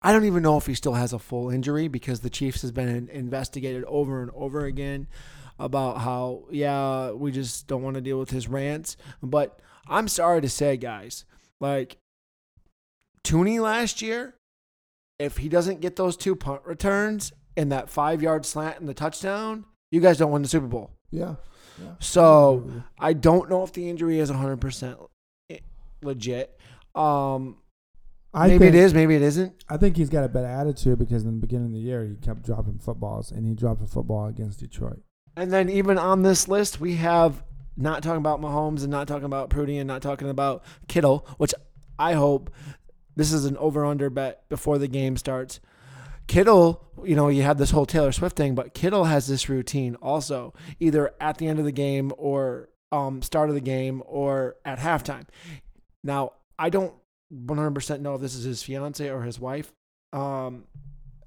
[0.00, 2.72] I don't even know if he still has a full injury because the Chiefs has
[2.72, 5.06] been investigated over and over again
[5.62, 8.96] about how, yeah, we just don't want to deal with his rants.
[9.22, 11.24] But I'm sorry to say, guys,
[11.60, 11.98] like
[13.22, 14.34] Toney last year,
[15.20, 18.94] if he doesn't get those two punt returns and that five yard slant and the
[18.94, 20.90] touchdown, you guys don't win the Super Bowl.
[21.12, 21.36] Yeah.
[21.80, 21.92] yeah.
[22.00, 25.08] So I don't know if the injury is 100%
[26.02, 26.58] legit.
[26.96, 27.58] Um,
[28.34, 29.62] I maybe think, it is, maybe it isn't.
[29.68, 32.16] I think he's got a better attitude because in the beginning of the year he
[32.16, 35.02] kept dropping footballs and he dropped a football against Detroit.
[35.36, 37.42] And then even on this list, we have
[37.76, 41.54] not talking about Mahomes and not talking about Purdy and not talking about Kittle, which
[41.98, 42.50] I hope
[43.16, 45.60] this is an over under bet before the game starts.
[46.26, 49.96] Kittle, you know, you have this whole Taylor Swift thing, but Kittle has this routine
[49.96, 54.56] also, either at the end of the game or um, start of the game or
[54.64, 55.26] at halftime.
[56.04, 56.94] Now, I don't
[57.34, 59.72] 100% know if this is his fiance or his wife.
[60.12, 60.64] Um,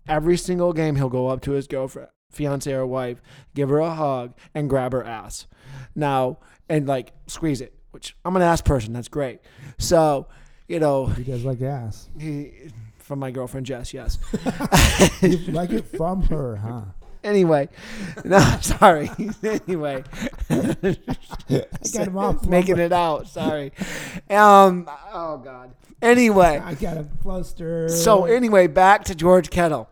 [0.07, 3.21] every single game, he'll go up to his girlfriend, fiance or wife,
[3.53, 5.47] give her a hug, and grab her ass.
[5.95, 8.93] Now, and like squeeze it, which I'm an ass person.
[8.93, 9.39] That's great.
[9.77, 10.27] So,
[10.67, 12.09] you know, You guys like ass.
[12.19, 12.51] he,
[12.97, 14.17] from my girlfriend Jess, yes.
[15.21, 16.81] you like it from her, huh?
[17.23, 17.69] Anyway,
[18.25, 19.09] no, sorry.
[19.43, 20.03] anyway,
[20.49, 20.75] I
[21.93, 22.45] got him off.
[22.45, 23.27] making it out.
[23.27, 23.71] Sorry.
[24.29, 24.87] Um.
[25.11, 25.73] Oh God.
[26.03, 27.89] Anyway, I got a fluster.
[27.89, 29.89] so anyway, back to George Kittle.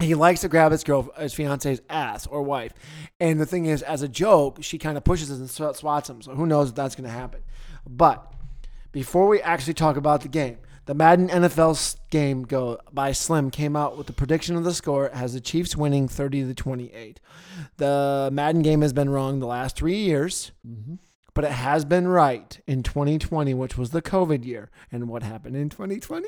[0.00, 2.72] He likes to grab his girl, his fiance's ass or wife,
[3.20, 6.08] and the thing is, as a joke, she kind of pushes him and sw- swats
[6.08, 6.22] him.
[6.22, 7.42] So who knows if that's going to happen?
[7.88, 8.32] But
[8.92, 13.76] before we actually talk about the game, the Madden NFL game go by Slim came
[13.76, 17.20] out with the prediction of the score as the Chiefs winning 30 to 28.
[17.76, 20.94] The Madden game has been wrong the last 3 years, hmm
[21.34, 24.72] but it has been right in 2020, which was the COVID year.
[24.90, 26.26] And what happened in 2020?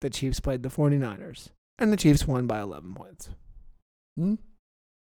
[0.00, 3.30] The Chiefs played the 49ers and the Chiefs won by 11 points.
[4.16, 4.34] Hmm?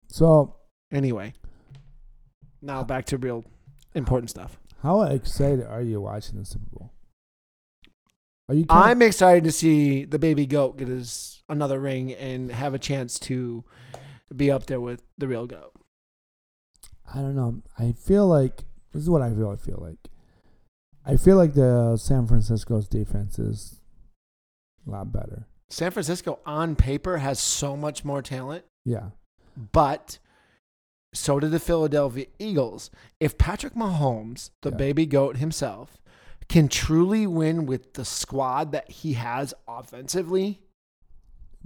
[0.09, 0.57] So,
[0.93, 1.33] Anyway,
[2.63, 3.45] now back to real
[3.95, 4.59] important stuff.
[4.83, 6.93] how excited are you watching the Super Bowl?
[8.49, 8.67] Are you?
[8.69, 13.19] I'm excited to see the baby goat get his another ring and have a chance
[13.21, 13.65] to
[14.35, 15.73] be up there with the real goat.
[17.13, 17.63] I don't know.
[17.79, 19.99] I feel like this is what I really feel like.
[21.05, 23.81] I feel like the San Francisco's defense is
[24.87, 25.47] a lot better.
[25.71, 29.11] San Francisco on paper has so much more talent, Yeah.
[29.73, 30.19] but
[31.13, 32.91] so did the Philadelphia Eagles.
[33.21, 34.77] If Patrick Mahomes, the Yeah.
[34.77, 36.01] baby goat himself,
[36.49, 40.61] can truly win with the squad that he has offensively,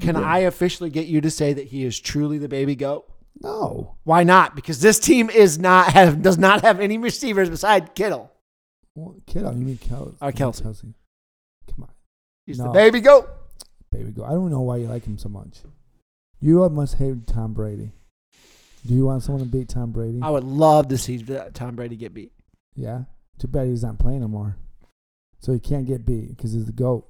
[0.01, 0.23] can Yeah.
[0.23, 3.11] I officially get you to say that he is truly the baby goat?
[3.41, 3.97] No.
[4.05, 4.55] Why not?
[4.55, 8.31] Because this team is not have does not have any receivers beside Kittle.
[8.95, 10.63] Well, Kittle, you mean Kel- Kelce.
[10.63, 10.95] Kelce.
[11.69, 11.91] Come on,
[12.47, 12.67] He's No.
[12.67, 13.29] the baby goat.
[13.91, 14.25] Baby, girl.
[14.25, 15.59] I don't know why you like him so much.
[16.41, 17.93] You must hate Tom Brady.
[18.87, 20.21] Do you want someone to beat Tom Brady?
[20.23, 21.23] I would love to see
[21.53, 22.33] Tom Brady get beat.
[22.75, 23.05] Yeah.
[23.39, 24.57] Too bad he's not playing anymore.
[25.41, 27.07] So he can't get beat because he's the GOAT.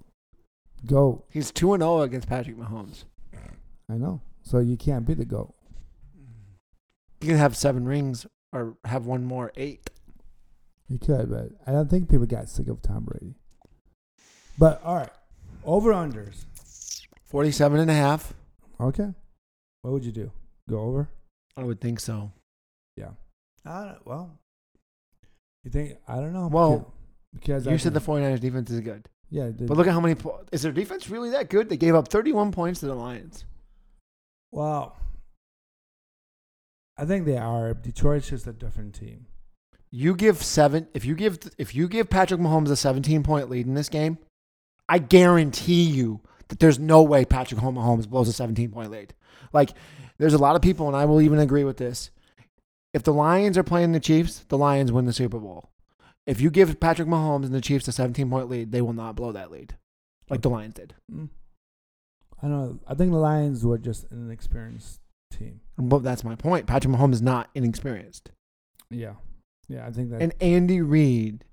[0.86, 1.24] GOAT.
[1.30, 3.04] He's two and zero against Patrick Mahomes.
[3.90, 4.20] I know.
[4.42, 5.54] So you can't beat the GOAT.
[7.20, 9.90] You can have seven rings or have one more, eight.
[10.88, 13.34] You could, but I don't think people got sick of Tom Brady.
[14.58, 15.10] But all right.
[15.64, 16.44] Over unders.
[17.28, 18.34] 47 and a half.
[18.80, 19.08] Okay.
[19.82, 20.30] What would you do?
[20.68, 21.08] Go over?
[21.56, 22.32] I would think so.
[22.96, 23.10] Yeah.
[23.64, 24.30] I don't, well,
[25.64, 26.48] you think I don't know.
[26.48, 26.92] Well,
[27.34, 29.08] because You I said the think- 49ers defense is good.
[29.30, 31.68] yeah, the, But look at how many po- is their defense really that good?
[31.68, 33.44] They gave up 31 points to the Lions.
[34.52, 34.96] well,
[36.96, 37.74] I think they are.
[37.74, 39.26] Detroit's just a different team.
[39.90, 43.66] You give 7 if you give if you give Patrick Mahomes a 17 point lead
[43.66, 44.18] in this game,
[44.88, 49.14] I guarantee you that there's no way Patrick Mahomes blows a 17 point lead.
[49.52, 49.70] Like
[50.18, 52.10] there's a lot of people and I will even agree with this.
[52.94, 55.70] If the Lions are playing the Chiefs, the Lions win the Super Bowl.
[56.26, 59.16] If you give Patrick Mahomes and the Chiefs a 17 point lead, they will not
[59.16, 59.74] blow that lead
[60.30, 60.94] like the Lions did.
[61.12, 61.28] Mm.
[62.42, 62.78] I know.
[62.86, 65.00] I think the Lions were just an inexperienced
[65.32, 65.60] team.
[65.76, 66.66] But that's my point.
[66.66, 68.30] Patrick Mahomes is not inexperienced.
[68.90, 69.14] Yeah,
[69.68, 69.86] yeah.
[69.86, 70.22] I think that.
[70.22, 71.44] And Andy Reid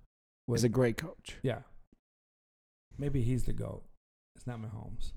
[0.48, 1.38] was a great coach.
[1.42, 1.60] yeah.
[2.98, 3.84] Maybe he's the goat.
[4.36, 5.14] It's not Mahomes.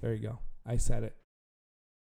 [0.00, 0.38] There you go.
[0.66, 1.14] I said it.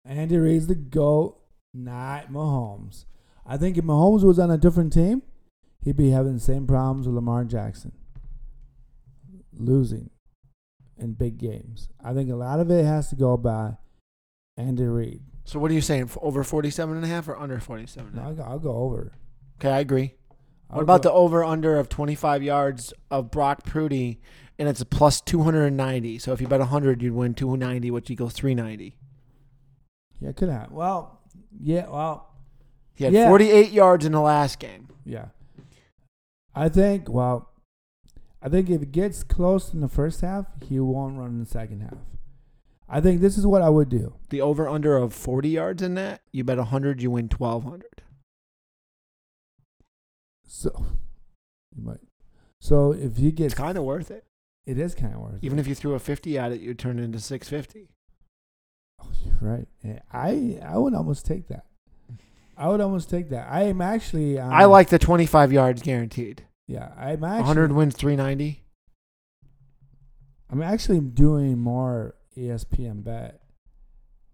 [0.06, 1.38] Andy Reid's the goat,
[1.74, 3.06] not Mahomes.
[3.46, 5.22] I think if Mahomes was on a different team,
[5.84, 7.92] he'd be having the same problems with Lamar Jackson.
[9.54, 10.10] Losing
[10.98, 11.90] in big games.
[12.04, 13.78] I think a lot of it has to go by
[14.58, 15.22] Andy Reid.
[15.46, 16.10] So what are you saying?
[16.22, 18.30] Over 47 and a half or under 47 and a No, half?
[18.30, 19.14] I'll, go, I'll go over.
[19.60, 20.14] Okay, I agree.
[20.72, 24.20] I'll What about go- the over under of 25 yards of Brock Purdy
[24.58, 26.18] and it's a plus 290.
[26.20, 28.96] So if you bet 100, you'd win 290, which equals 390.
[30.20, 30.72] Yeah, it could have.
[30.72, 31.20] Well,
[31.60, 32.28] yeah, well,
[32.94, 33.28] He had Yeah.
[33.30, 34.88] 48 yards in the last game.
[35.06, 35.30] Yeah.
[36.54, 37.50] I think, well,
[38.42, 41.46] I think if it gets close in the first half, he won't run in the
[41.46, 41.98] second half.
[42.88, 44.16] I think this is what I would do.
[44.30, 48.04] The over under of 40 yards in that, you bet 100, you win 1200.
[50.54, 50.86] So
[51.74, 52.02] you might.
[52.60, 54.26] So if he It's kind of worth it.
[54.66, 55.36] it is kind of worth.
[55.36, 55.46] It.
[55.46, 55.62] Even it.
[55.62, 57.90] if you threw a 50 at it, you'd turn it into 650.
[59.02, 59.68] Oh, you're right.
[59.82, 61.66] Yeah, I I would almost take that.
[62.58, 63.48] I would almost take that.
[63.50, 64.38] I am actually.
[64.38, 66.46] Um, I like the 25 yards guaranteed.
[66.68, 67.48] Yeah, I'm actually.
[67.48, 68.62] 100 wins 390.
[70.50, 73.40] I'm actually doing more ESPN bet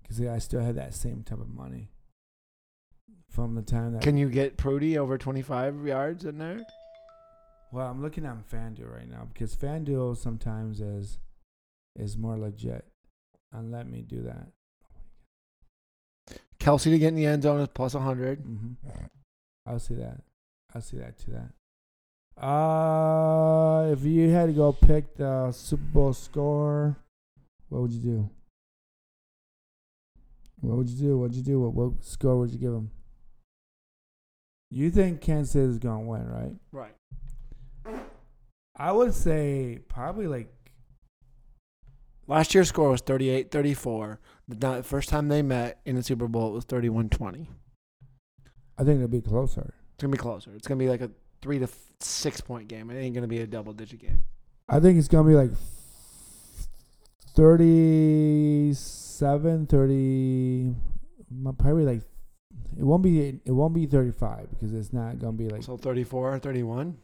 [0.02, 1.92] because I still have that same type of money
[3.30, 4.02] from the time that.
[4.02, 6.62] Can you get Purdy over 25 yards in there?
[7.72, 11.20] well, I'm looking at FanDuel right now because FanDuel sometimes is
[11.98, 12.86] is more legit,
[13.52, 14.48] and let me do that.
[16.60, 18.40] Kelce to get in the end zone is plus 100.
[18.40, 18.74] hmm
[19.66, 20.22] I'll see that.
[20.74, 22.42] I'll see that to that.
[22.42, 26.96] Uh, if you had to go pick the Super Bowl score,
[27.70, 28.30] what would you do?
[30.62, 31.18] What would you do?
[31.18, 31.60] What'd you do?
[31.62, 32.92] What, what score would you give them?
[34.70, 36.56] You think Kansas City is gonna win, right?
[36.72, 36.94] Right.
[38.76, 40.54] I would say probably like
[42.30, 44.20] Last year's score was 38 34.
[44.50, 47.48] The first time they met in the Super Bowl, it was 31 20.
[48.78, 49.74] I think it'll be closer.
[49.94, 50.54] It's going to be closer.
[50.54, 51.10] It's going to be like a
[51.42, 51.70] three to
[52.02, 52.92] six point game.
[52.92, 54.24] It ain't going to be a double digit game.
[54.70, 55.52] I think it's gonna be like
[57.34, 60.76] 37, 30,
[61.58, 62.02] probably like
[62.78, 66.40] it won't be it won't be 35 because it's not gonna be like So 34
[66.40, 66.98] 31.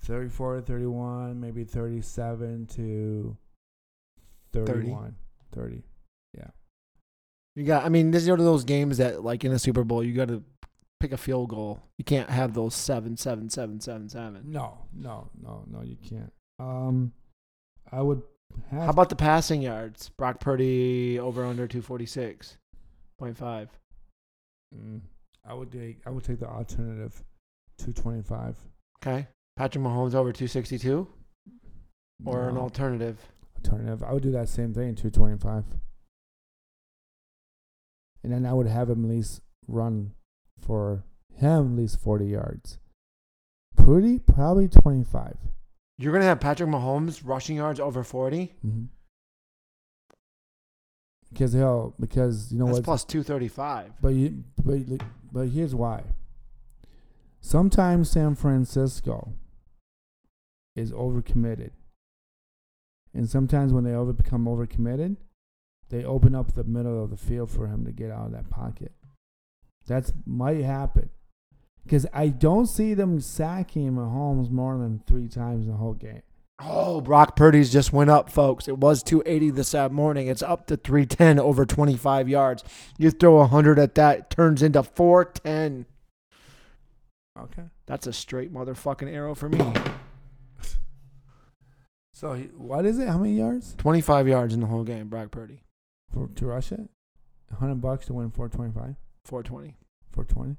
[0.00, 3.36] 34 to 31, maybe 37 to
[4.52, 5.16] 31,
[5.52, 5.82] 30.
[6.36, 6.44] yeah.
[7.56, 9.82] You got, I mean, this is one of those games that, like in a Super
[9.82, 10.44] Bowl, you got to
[11.00, 11.82] pick a field goal.
[11.98, 14.42] You can't have those seven, seven, seven, seven, seven.
[14.46, 16.32] No, no, no, no, you can't.
[16.60, 17.12] Um,
[17.90, 18.22] I would
[18.70, 18.82] have.
[18.84, 20.10] How about the passing yards?
[20.10, 22.56] Brock Purdy over under 246.5.
[23.20, 25.00] Mm,
[25.48, 25.98] I would take.
[26.06, 27.24] I would take the alternative,
[27.78, 28.56] 225
[29.02, 29.26] Okay.
[29.56, 31.08] Patrick Mahomes over 262
[32.24, 33.18] or an alternative.
[33.56, 34.02] alternative.
[34.04, 35.64] I would do that same thing, 225.
[38.22, 40.12] And then I would have him at least run
[40.60, 42.78] for him at least 40 yards.
[43.76, 45.36] Pretty probably 25.
[45.98, 48.54] You're going to have Patrick Mahomes rushing yards over 40?
[48.66, 48.84] Mm-hmm.
[51.32, 52.84] Because he'll because you know That's what?
[52.84, 53.92] plus 235.
[54.00, 54.78] But you but
[55.32, 56.04] but here's why.
[57.40, 59.32] Sometimes San Francisco
[60.74, 61.70] is overcommitted.
[63.14, 65.16] And sometimes when they over become overcommitted,
[65.88, 68.50] they open up the middle of the field for him to get out of that
[68.50, 68.92] pocket.
[69.86, 71.10] That's might happen.
[71.84, 76.22] Because I don't see them sacking Mahomes more than three times in the whole game.
[76.60, 78.66] Oh, Brock Purdy's just went up, folks.
[78.66, 80.26] It was 280 this uh, morning.
[80.26, 82.64] It's up to 310 over 25 yards.
[82.98, 85.86] You throw 100 at that, it turns into 410.
[87.38, 87.62] Okay.
[87.86, 89.60] That's a straight motherfucking arrow for me.
[92.12, 93.06] So he, what is it?
[93.06, 95.62] How many yards 25 yards in the whole game, Brock Purdy.
[96.12, 96.90] for to rush it?
[97.50, 99.76] 100 bucks to win 425, 420.
[100.10, 100.56] 420.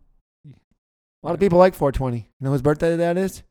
[1.22, 2.18] A lot of people like 420.
[2.18, 3.44] You know whose birthday that is?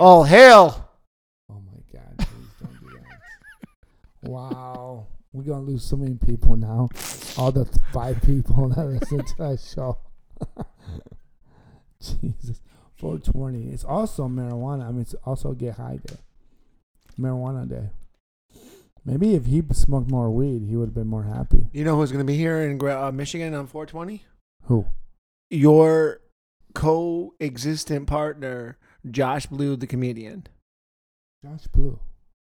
[0.00, 0.88] All hail!
[1.48, 2.18] Oh my God!
[2.18, 4.28] Please don't do that.
[4.30, 6.88] wow, we're gonna lose so many people now.
[7.36, 9.98] All the five people that listen to that show.
[12.00, 12.60] Jesus,
[12.96, 13.70] 420.
[13.70, 14.88] It's also marijuana.
[14.88, 16.16] I mean, it's also get high day.
[17.18, 17.90] Marijuana day.
[19.04, 21.68] Maybe if he smoked more weed, he would have been more happy.
[21.72, 24.24] You know who's going to be here in uh, Michigan on 420?
[24.64, 24.86] Who?
[25.50, 26.20] Your
[26.74, 28.78] coexistent partner,
[29.10, 30.46] Josh Blue, the comedian.
[31.44, 31.98] Josh Blue.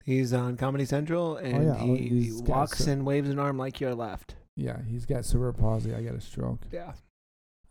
[0.04, 3.82] He's on Comedy Central and yeah, oh, he, he's walks and waves an arm like
[3.82, 4.36] your left.
[4.56, 5.94] Yeah, he's got cerebral palsy.
[5.94, 6.62] I got a stroke.
[6.72, 6.94] Yeah.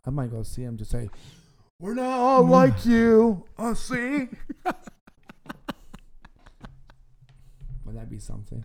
[0.05, 1.09] I might go see him to say,
[1.79, 4.29] "We're not all like you." I see.
[7.85, 8.63] Would that be something?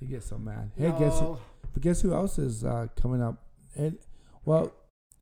[0.00, 0.70] He gets so mad.
[0.76, 1.38] Hey, guess who,
[1.72, 3.42] but guess who else is uh, coming up?
[3.74, 4.02] It,
[4.44, 4.72] well,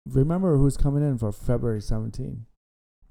[0.07, 2.47] remember who's coming in for February 17?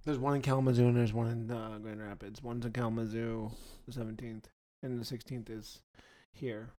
[0.08, 2.42] There's one in Kalamazoo and there's one in uh, Grand Rapids.
[2.42, 3.52] One's in Kalamazoo,
[3.86, 4.46] the 17th,
[4.82, 5.82] and the 16th is
[6.32, 6.70] here.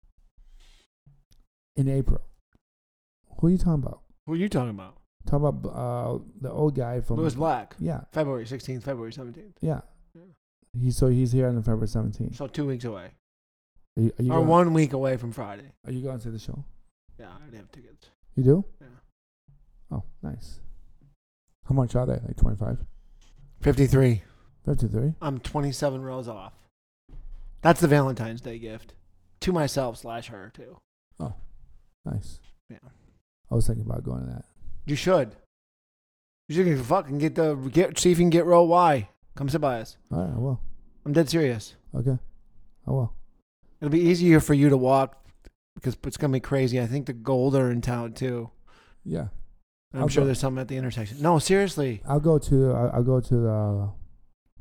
[1.76, 2.22] in April.
[3.39, 4.01] Who are you talking about?
[4.24, 4.97] Who are you talking about?
[5.26, 7.76] Talk about uh, the old guy from Lewis Black.
[7.79, 9.57] Yeah, February 16th, February 17th.
[9.61, 9.83] yeah.
[10.14, 10.22] Yeah.
[10.81, 12.35] He so he's here on the February 17th.
[12.35, 13.11] So two weeks away.
[13.99, 15.70] Are you, are you or going, one week away from Friday.
[15.85, 16.64] Are you going to the show?
[17.20, 18.09] Yeah, I already have tickets.
[18.37, 18.64] You do?
[18.81, 18.87] Yeah.
[19.99, 20.61] Oh, nice.
[21.68, 22.14] How much are they?
[22.26, 22.79] Like 25?
[23.61, 24.23] 53.
[24.65, 25.15] 53?
[25.21, 26.53] I'm 27 rows off.
[27.63, 28.95] That's the Valentine's Day gift.
[29.41, 30.79] To myself slash her, too.
[31.21, 31.35] Oh,
[32.05, 32.41] nice.
[32.71, 32.79] Yeah.
[33.51, 34.45] I was thinking about going to that.
[34.87, 35.37] You should.
[36.49, 39.09] You should fucking get the get see if you can get row Y.
[39.37, 39.99] Come sit by us.
[40.11, 40.61] All right, I will.
[41.05, 41.75] I'm dead serious.
[41.95, 42.19] Okay,
[42.87, 43.13] I will.
[43.81, 45.23] It'll be easier for you to walk
[45.75, 46.81] because it's gonna be crazy.
[46.81, 48.51] I think the gold are in town too.
[49.05, 49.29] Yeah, And
[49.95, 50.26] I'm I'll sure go.
[50.26, 51.20] there's something at the intersection.
[51.22, 52.72] No, seriously, I'll go to.
[52.72, 53.91] I'll, I'll go to the.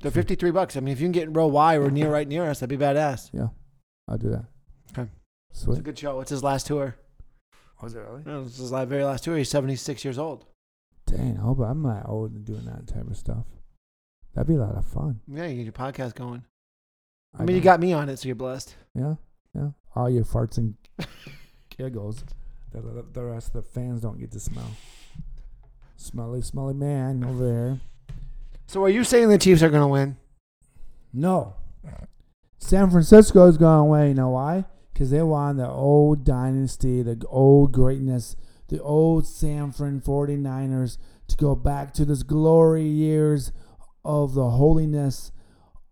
[0.02, 0.78] they're 53 bucks.
[0.78, 2.78] I mean, if you can get in row Y or near right near us, that'd
[2.78, 3.30] be badass.
[3.34, 3.48] Yeah,
[4.08, 4.46] I'll do that.
[4.98, 5.10] Okay.
[5.52, 6.22] It's a good show.
[6.22, 6.96] It's his last tour.
[7.82, 8.24] Was it really?
[8.26, 9.38] No, It's his la- very last tour.
[9.38, 10.46] He's 76 years old.
[11.06, 13.46] Dang, I hope I'm not old and doing that type of stuff.
[14.34, 15.20] That'd be a lot of fun.
[15.28, 16.44] Yeah, you get your podcast going.
[17.38, 18.76] I mean, you got me on it, so you're blessed.
[18.96, 19.16] Yeah,
[19.56, 19.70] yeah.
[19.96, 20.76] All your farts and
[21.78, 22.24] giggles
[22.72, 24.70] that the, the rest of the fans don't get to smell.
[25.98, 27.80] Smelly, smelly man over there.
[28.68, 30.16] So are you saying the Chiefs are gonna win?
[31.12, 31.56] No.
[32.60, 34.10] San Francisco is going away.
[34.10, 34.66] You know why?
[34.94, 38.36] Because they want the old dynasty, the old greatness,
[38.68, 43.52] the old San Fran 49ers to go back to this glory years
[44.06, 45.32] of the holiness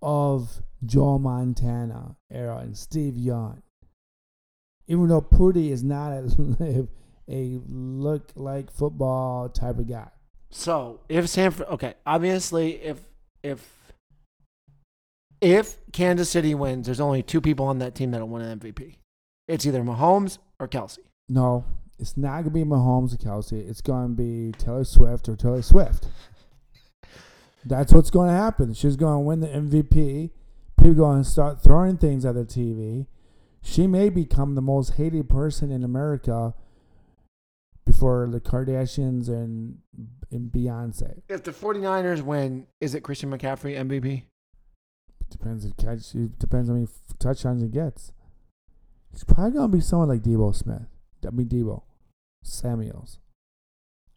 [0.01, 3.63] of Joe Montana era and Steve Young.
[4.87, 6.11] Even though Purdy is not
[6.59, 6.87] a,
[7.29, 10.09] a look like football type of guy.
[10.51, 12.99] So if San Fran, okay, obviously if
[13.43, 13.93] if
[15.41, 18.95] if Kansas City wins, there's only two people on that team that'll win an MVP.
[19.47, 20.99] It's either Mahomes or Kelce.
[21.27, 21.65] No,
[21.99, 23.67] it's not gonna be Mahomes or Kelce.
[23.67, 26.07] It's gonna be Taylor Swift or Taylor Swift.
[27.65, 28.73] That's what's going to happen.
[28.73, 30.29] She's going to win the MVP.
[30.77, 33.07] People going to start throwing things at the TV.
[33.63, 36.53] She may become the most hated person in America
[37.95, 39.77] before the Kardashians and
[40.31, 41.21] and Beyonce.
[41.29, 44.23] If the 49ers win, is it Christian McCaffrey MVP?
[45.21, 46.13] It depends if catch.
[46.13, 46.87] It depends how many
[47.19, 48.11] touchdowns he gets.
[49.13, 50.87] It's probably gonna be someone like Deebo Smith.
[51.25, 51.83] I mean Deebo
[52.43, 53.19] Samuels.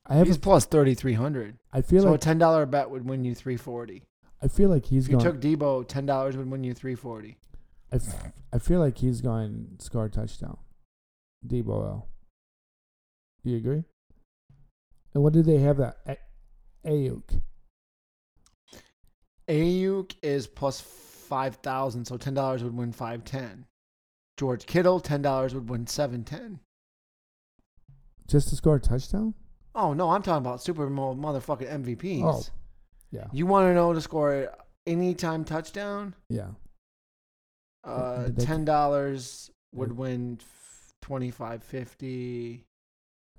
[0.07, 0.27] I have.
[0.27, 1.59] He's A, plus 3,300.
[1.73, 4.05] I feel So like a $10 bet would win you 340.
[4.43, 5.33] I feel like he's If you going.
[5.33, 7.37] took Deebo, $10 would win you 340.
[7.93, 10.57] I, f- I feel like he's going to score a touchdown.
[11.47, 12.09] Deebo L.
[13.45, 13.85] Do you agree?
[15.15, 17.41] And what did they have that A- Aiyuk?
[19.49, 23.67] Aiyuk is plus 5,000, so $10 would win 510.
[24.37, 26.61] George Kittle, $10 would win 710.
[28.29, 29.35] Just to score a touchdown?
[29.75, 32.23] Oh, no, I'm talking about Super Bowl motherfucking MVPs.
[32.25, 32.43] Oh.
[33.11, 33.27] Yeah.
[33.33, 34.53] You want to know to score
[34.87, 36.15] any time touchdown?
[36.29, 36.49] Yeah.
[37.85, 40.39] Uh, ten dollars would win
[41.01, 42.67] twenty five fifty.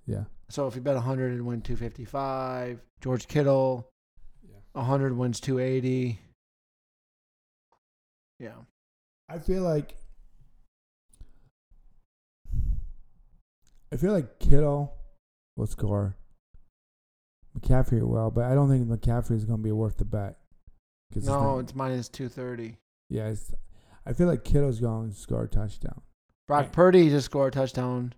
[0.09, 0.23] Yeah.
[0.49, 2.81] So if you bet hundred, it'd win two fifty five.
[3.01, 3.87] George Kittle,
[4.43, 4.83] Yeah.
[4.83, 6.19] hundred wins two eighty.
[8.39, 8.55] Yeah,
[9.29, 9.95] I feel like
[13.91, 14.93] I feel like Kittle
[15.57, 16.15] will score.
[17.57, 20.37] McCaffrey will, but I don't think McCaffrey is going to be worth the bet.
[21.11, 22.77] 'Cause it's no, not- it's minus two thirty.
[23.09, 23.51] yeah, it's,
[24.05, 26.01] I feel like Kittle's going to score a touchdown
[26.47, 26.71] Brock Right.
[26.71, 28.13] Purdy just scored a touchdown.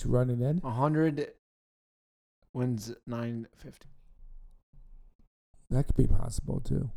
[0.00, 0.58] To run it in.
[0.60, 1.32] hundred
[2.52, 3.88] wins nine fifty.
[5.70, 6.90] That could be possible too.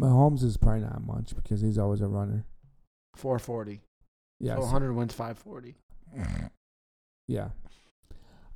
[0.00, 2.44] Mahomes is probably not much because he's always a runner.
[3.16, 3.80] Four forty.
[4.40, 5.76] Yeah, So so- hundred wins five forty.
[7.28, 7.48] yeah.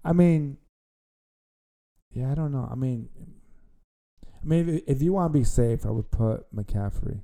[0.05, 0.59] I mean,
[2.13, 2.69] yeah, I don't know.
[2.71, 3.09] I mean,
[4.25, 7.21] I mean, if, if you want to be safe, I would put McCaffrey.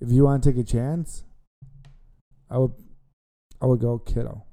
[0.00, 1.24] If you want to take a chance,
[2.50, 2.72] I would,
[3.64, 4.46] I would go Kittle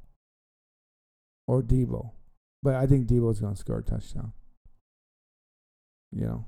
[1.45, 2.11] or Deebo,
[2.63, 4.31] but I think Deebo's gonna score a touchdown.
[6.13, 6.45] You know,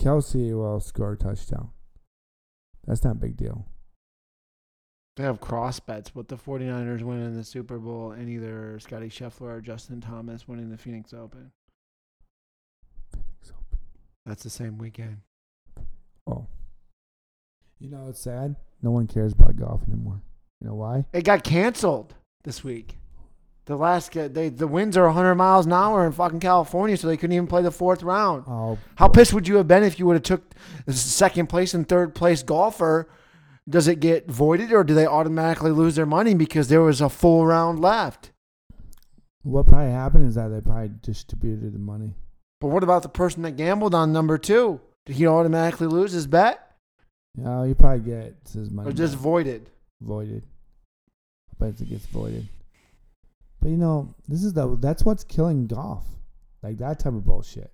[0.00, 1.70] Kelce will score a touchdown.
[2.86, 3.66] That's not a big deal.
[5.16, 9.56] They have cross bets, but the 49ers winning the Super Bowl and either Scotty Scheffler
[9.56, 11.50] or Justin Thomas winning the Phoenix Open.
[14.24, 15.16] That's the same weekend.
[16.28, 16.46] Oh,
[17.80, 18.54] you know it's sad.
[18.82, 20.22] No one cares about golf anymore.
[20.60, 21.04] You know why?
[21.12, 22.96] It got canceled this week.
[23.66, 27.06] The last uh, they the winds are 100 miles an hour in fucking California, so
[27.06, 28.44] they couldn't even play the fourth round.
[28.46, 30.54] Oh, How pissed would you have been if you would have took
[30.86, 33.08] the second place and third place golfer?
[33.68, 37.10] Does it get voided or do they automatically lose their money because there was a
[37.10, 38.32] full round left?
[39.42, 42.14] What probably happened is that they probably distributed the money.
[42.60, 44.80] But what about the person that gambled on number two?
[45.04, 46.76] Did he automatically lose his bet
[47.36, 49.22] No, he probably gets his money or just back.
[49.22, 49.70] voided?
[50.00, 50.44] Voided.
[51.50, 52.48] I bet it gets voided.
[53.60, 56.06] But you know, this is the that's what's killing golf,
[56.62, 57.72] like that type of bullshit.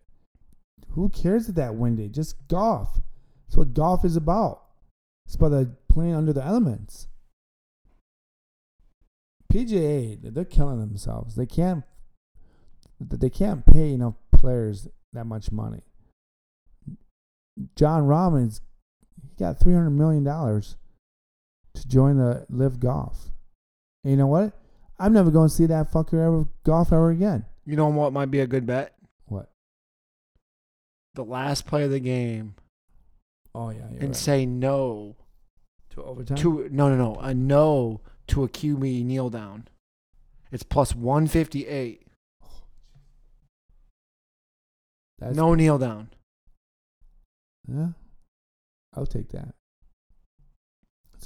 [0.91, 2.09] Who cares if that windy?
[2.09, 3.01] Just golf.
[3.47, 4.63] That's what golf is about.
[5.27, 7.09] It's about the playing under the elements.
[9.53, 11.37] PGA, they're killing themselves.
[11.37, 11.85] They can't
[13.01, 15.83] they can't pay enough players that much money.
[17.77, 18.63] John Robbins,
[19.23, 20.77] he got three hundred million dollars
[21.75, 23.31] to join the Live Golf.
[24.03, 24.53] And you know what?
[24.99, 27.47] I'm never going to see that fucker ever golf ever again.
[27.67, 28.95] You know what might be a good bet?
[29.27, 29.51] What?
[31.15, 32.55] The last play of the game
[33.55, 34.17] Oh yeah, you're and right.
[34.17, 35.17] say no
[35.91, 36.37] to overtime.
[36.39, 39.69] to no no no a no to a QB kneel down.
[40.51, 42.03] It's plus one fifty eight.
[45.19, 46.11] That's, No kneel down.
[47.69, 47.91] Yeah,
[48.95, 49.55] I'll take that.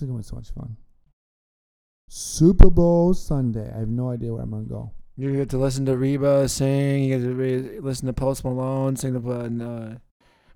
[0.00, 0.76] It's gonna be so much fun.
[2.08, 3.68] Super Bowl Sunday.
[3.74, 4.92] I have no idea where I'm gonna go.
[5.16, 7.02] You get to listen to Reba sing.
[7.02, 9.98] You get to re- listen to Post Malone sing the uh,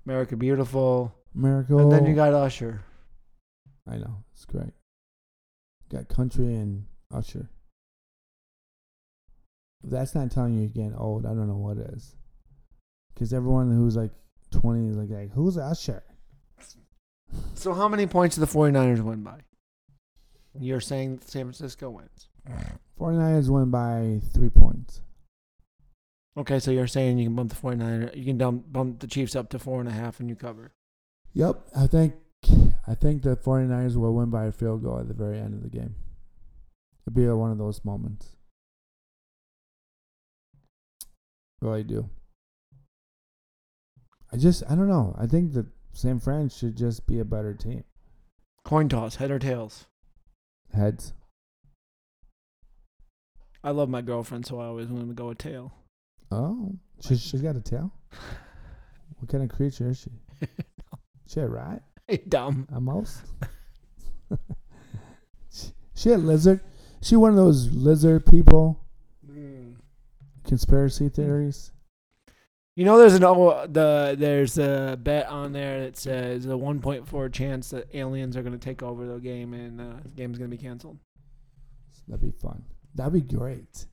[0.05, 1.75] "America Beautiful," America.
[1.75, 2.85] and then you got Usher.
[3.85, 4.71] I know it's great.
[5.89, 7.49] Got country and Usher.
[9.83, 12.15] If that's not telling you you're getting old, I don't know what is.
[13.13, 14.11] Because everyone who's like
[14.51, 16.01] 20 is like, like, who's Usher?
[17.55, 19.39] So how many points do the 49ers win by?
[20.59, 22.27] You're saying San Francisco wins.
[22.99, 25.01] 49ers win by three points.
[26.35, 29.35] Okay, so you're saying you can bump the 49ers, you can dump, bump the Chiefs
[29.35, 30.73] up to four and a half and you cover.
[31.33, 32.15] Yep, I think
[32.87, 35.63] I think the 49ers will win by a field goal at the very end of
[35.63, 35.95] the game.
[37.07, 38.35] It'll be one of those moments.
[41.61, 42.09] Really do.
[44.31, 45.15] I just I don't know.
[45.17, 47.83] I think that San Fran should just be a better team.
[48.65, 49.85] Coin toss, head or tails.
[50.73, 51.13] Heads.
[53.63, 55.71] I love my girlfriend, so I always want to go with tail.
[56.31, 57.91] Oh, she she's got a tail.
[59.19, 60.09] What kind of creature is she?
[61.27, 61.81] She a rat?
[62.07, 62.67] Hey, dumb.
[62.71, 63.21] A mouse?
[65.51, 66.59] she, she a lizard?
[67.01, 68.79] She one of those lizard people?
[69.27, 69.75] Mm.
[70.43, 71.71] Conspiracy theories?
[72.75, 77.31] You know, there's an oh, the there's a bet on there that says a 1.4
[77.31, 80.49] chance that aliens are going to take over the game and uh, the game's going
[80.49, 80.97] to be canceled.
[82.07, 82.63] That'd be fun.
[82.95, 83.85] That'd be great.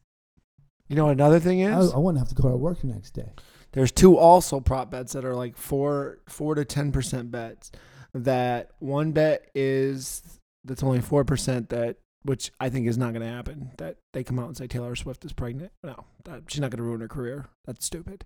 [0.89, 2.89] You know, what another thing I, is I wouldn't have to go to work the
[2.89, 3.33] next day.
[3.73, 7.71] there's two also prop bets that are like four four to ten percent bets.
[8.15, 10.23] That one bet is
[10.65, 13.71] that's only four percent that which I think is not going to happen.
[13.77, 15.73] That they come out and say Taylor Swift is pregnant.
[15.85, 17.47] No, that, she's not going to ruin her career.
[17.67, 18.25] That's stupid.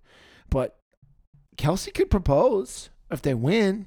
[0.51, 0.79] But
[1.57, 3.87] Kelce could propose if they win.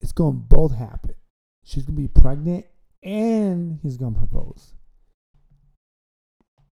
[0.00, 1.14] It's going to both happen.
[1.64, 2.66] She's going to be pregnant
[3.02, 4.74] and he's going to propose.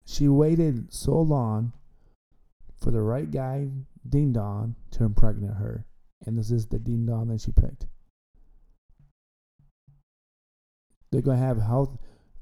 [0.05, 1.74] She waited so long
[2.82, 3.70] for the right guy,
[4.07, 5.86] Ding Dong, to impregnate her.
[6.26, 7.88] And this is the Ding Dong that she picked.
[11.12, 11.97] They're going to have health.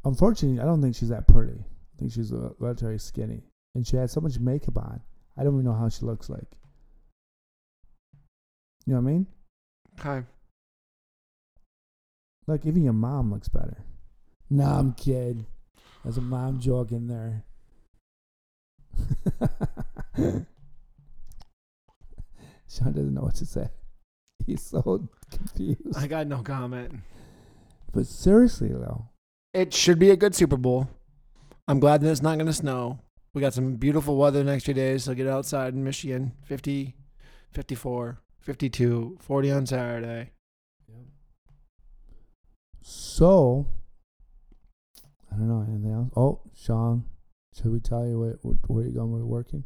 [0.06, 1.60] Unfortunately, I don't think she's that pretty.
[1.60, 3.44] I think she's relatively skinny.
[3.76, 5.02] And she had so much makeup on.
[5.38, 6.48] I don't even know how she looks like.
[8.86, 9.28] You know what I mean?
[10.00, 10.26] Okay.
[12.48, 13.78] Like even your mom looks better.
[14.50, 15.46] Nah, I'm kidding.
[16.04, 17.44] There's a mom joke in there.
[22.68, 23.70] Shawn doesn't know what to say.
[24.46, 25.96] He's so confused.
[25.96, 26.96] I got no comment.
[27.92, 29.10] But seriously though,
[29.54, 30.90] It should be a good Super Bowl.
[31.68, 33.00] I'm glad that it's not going to snow.
[33.34, 36.34] We got some beautiful weather the next few days, so get outside in Michigan.
[36.44, 36.96] 50,
[37.52, 40.32] 54, 52, 40 on Saturday.
[42.82, 43.68] so
[45.32, 46.12] I don't know anything else.
[46.16, 47.06] Oh, Shawn,
[47.56, 49.64] should we tell you where, where you going with working?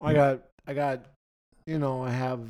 [0.00, 1.06] I got, I got,
[1.64, 2.40] you know, I have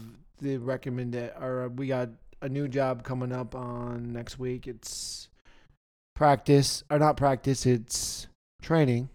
[0.40, 2.08] the recommended, or we got
[2.40, 4.66] a new job coming up on next week.
[4.66, 5.28] It's
[6.14, 8.26] practice, or not practice, it's
[8.62, 9.08] training.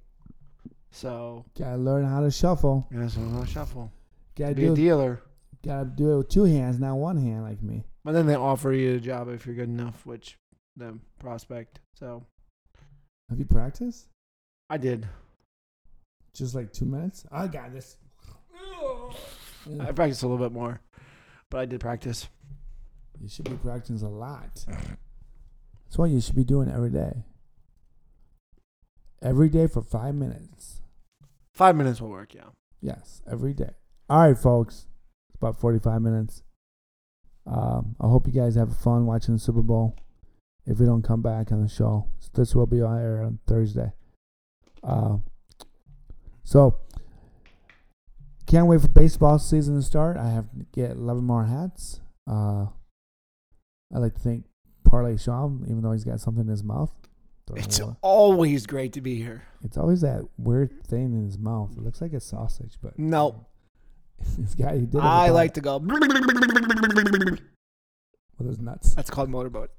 [0.92, 2.88] So, Gotta learn how to shuffle.
[2.92, 3.92] yeah, so I'm gonna shuffle.
[4.36, 5.22] Gotta Be a do, dealer.
[5.64, 7.84] gotta do it with two hands, not one hand like me.
[8.04, 10.38] But then they offer you a job if you're good enough, which
[10.76, 11.80] the prospect.
[11.96, 12.24] So
[13.30, 14.08] Have you practiced?
[14.70, 15.08] I did.
[16.34, 17.26] Just like two minutes?
[17.32, 17.98] I got this.
[19.82, 20.80] I practiced a little bit more,
[21.52, 22.28] but I did practice.
[23.20, 24.64] You should be practicing a lot.
[24.68, 27.26] That's what you should be doing every day.
[29.22, 30.82] Every day for five minutes.
[31.54, 32.34] Five minutes will work.
[32.34, 32.50] Yeah.
[32.82, 33.72] Yes, every day.
[34.10, 34.86] All right, folks.
[35.30, 36.44] It's about 45 minutes.
[37.46, 39.96] Um, I hope you guys have fun watching the Super Bowl.
[40.66, 43.94] If we don't come back on the show, this will be on air on Thursday.
[44.84, 45.18] Uh,
[46.44, 46.78] so,
[48.46, 50.18] can't wait for baseball season to start.
[50.18, 52.02] I have to get 11 more hats.
[52.30, 52.68] Uh,
[53.94, 54.46] I'd like to thank
[54.84, 56.92] Parlay Shaw, even though he's got something in his mouth.
[57.56, 59.44] It's what- always great to be here.
[59.64, 61.72] it's always that weird thing in his mouth.
[61.78, 63.46] It looks like a sausage, but No,
[64.38, 65.02] this guy he did.
[65.02, 65.78] I like to go.
[65.78, 67.40] with
[68.48, 68.94] his nuts.
[68.96, 69.72] That's called motorboat.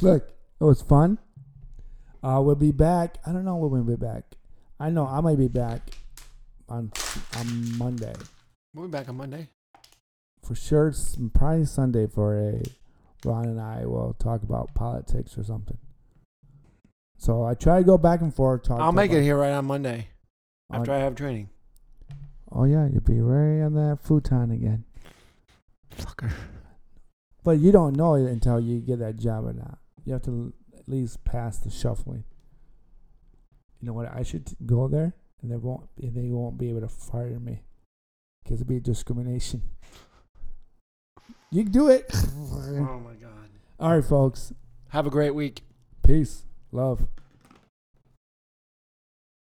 [0.00, 0.28] Look,
[0.60, 1.18] it was fun.
[2.22, 3.18] Uh, we'll be back.
[3.26, 4.24] I don't know when we'll be back.
[4.80, 5.90] I know I might be back
[6.68, 6.90] on
[7.36, 8.14] on Monday
[8.74, 9.48] We'll be back on Monday.
[10.44, 10.92] For sure.
[11.32, 12.62] Probably Sunday for a
[13.24, 15.78] Ron and I will talk about politics or something.
[17.18, 18.64] So I try to go back and forth.
[18.64, 20.08] Talk I'll make it here right on Monday
[20.70, 21.48] on- after I have training.
[22.52, 24.84] Oh yeah, you'll be right on that futon again.
[25.96, 26.30] Fucker.
[27.42, 29.78] But you don't know it until you get that job or not.
[30.04, 32.24] You have to at least pass the shuffling.
[33.80, 34.10] You know what?
[34.14, 35.88] I should go there, and they won't.
[36.00, 37.62] and They won't be able to fire me
[38.42, 39.62] because it'd be discrimination.
[41.54, 42.10] You can do it.
[42.12, 43.48] Oh my god.
[43.78, 44.52] All right, folks.
[44.88, 45.62] Have a great week.
[46.02, 46.46] Peace.
[46.72, 47.06] Love.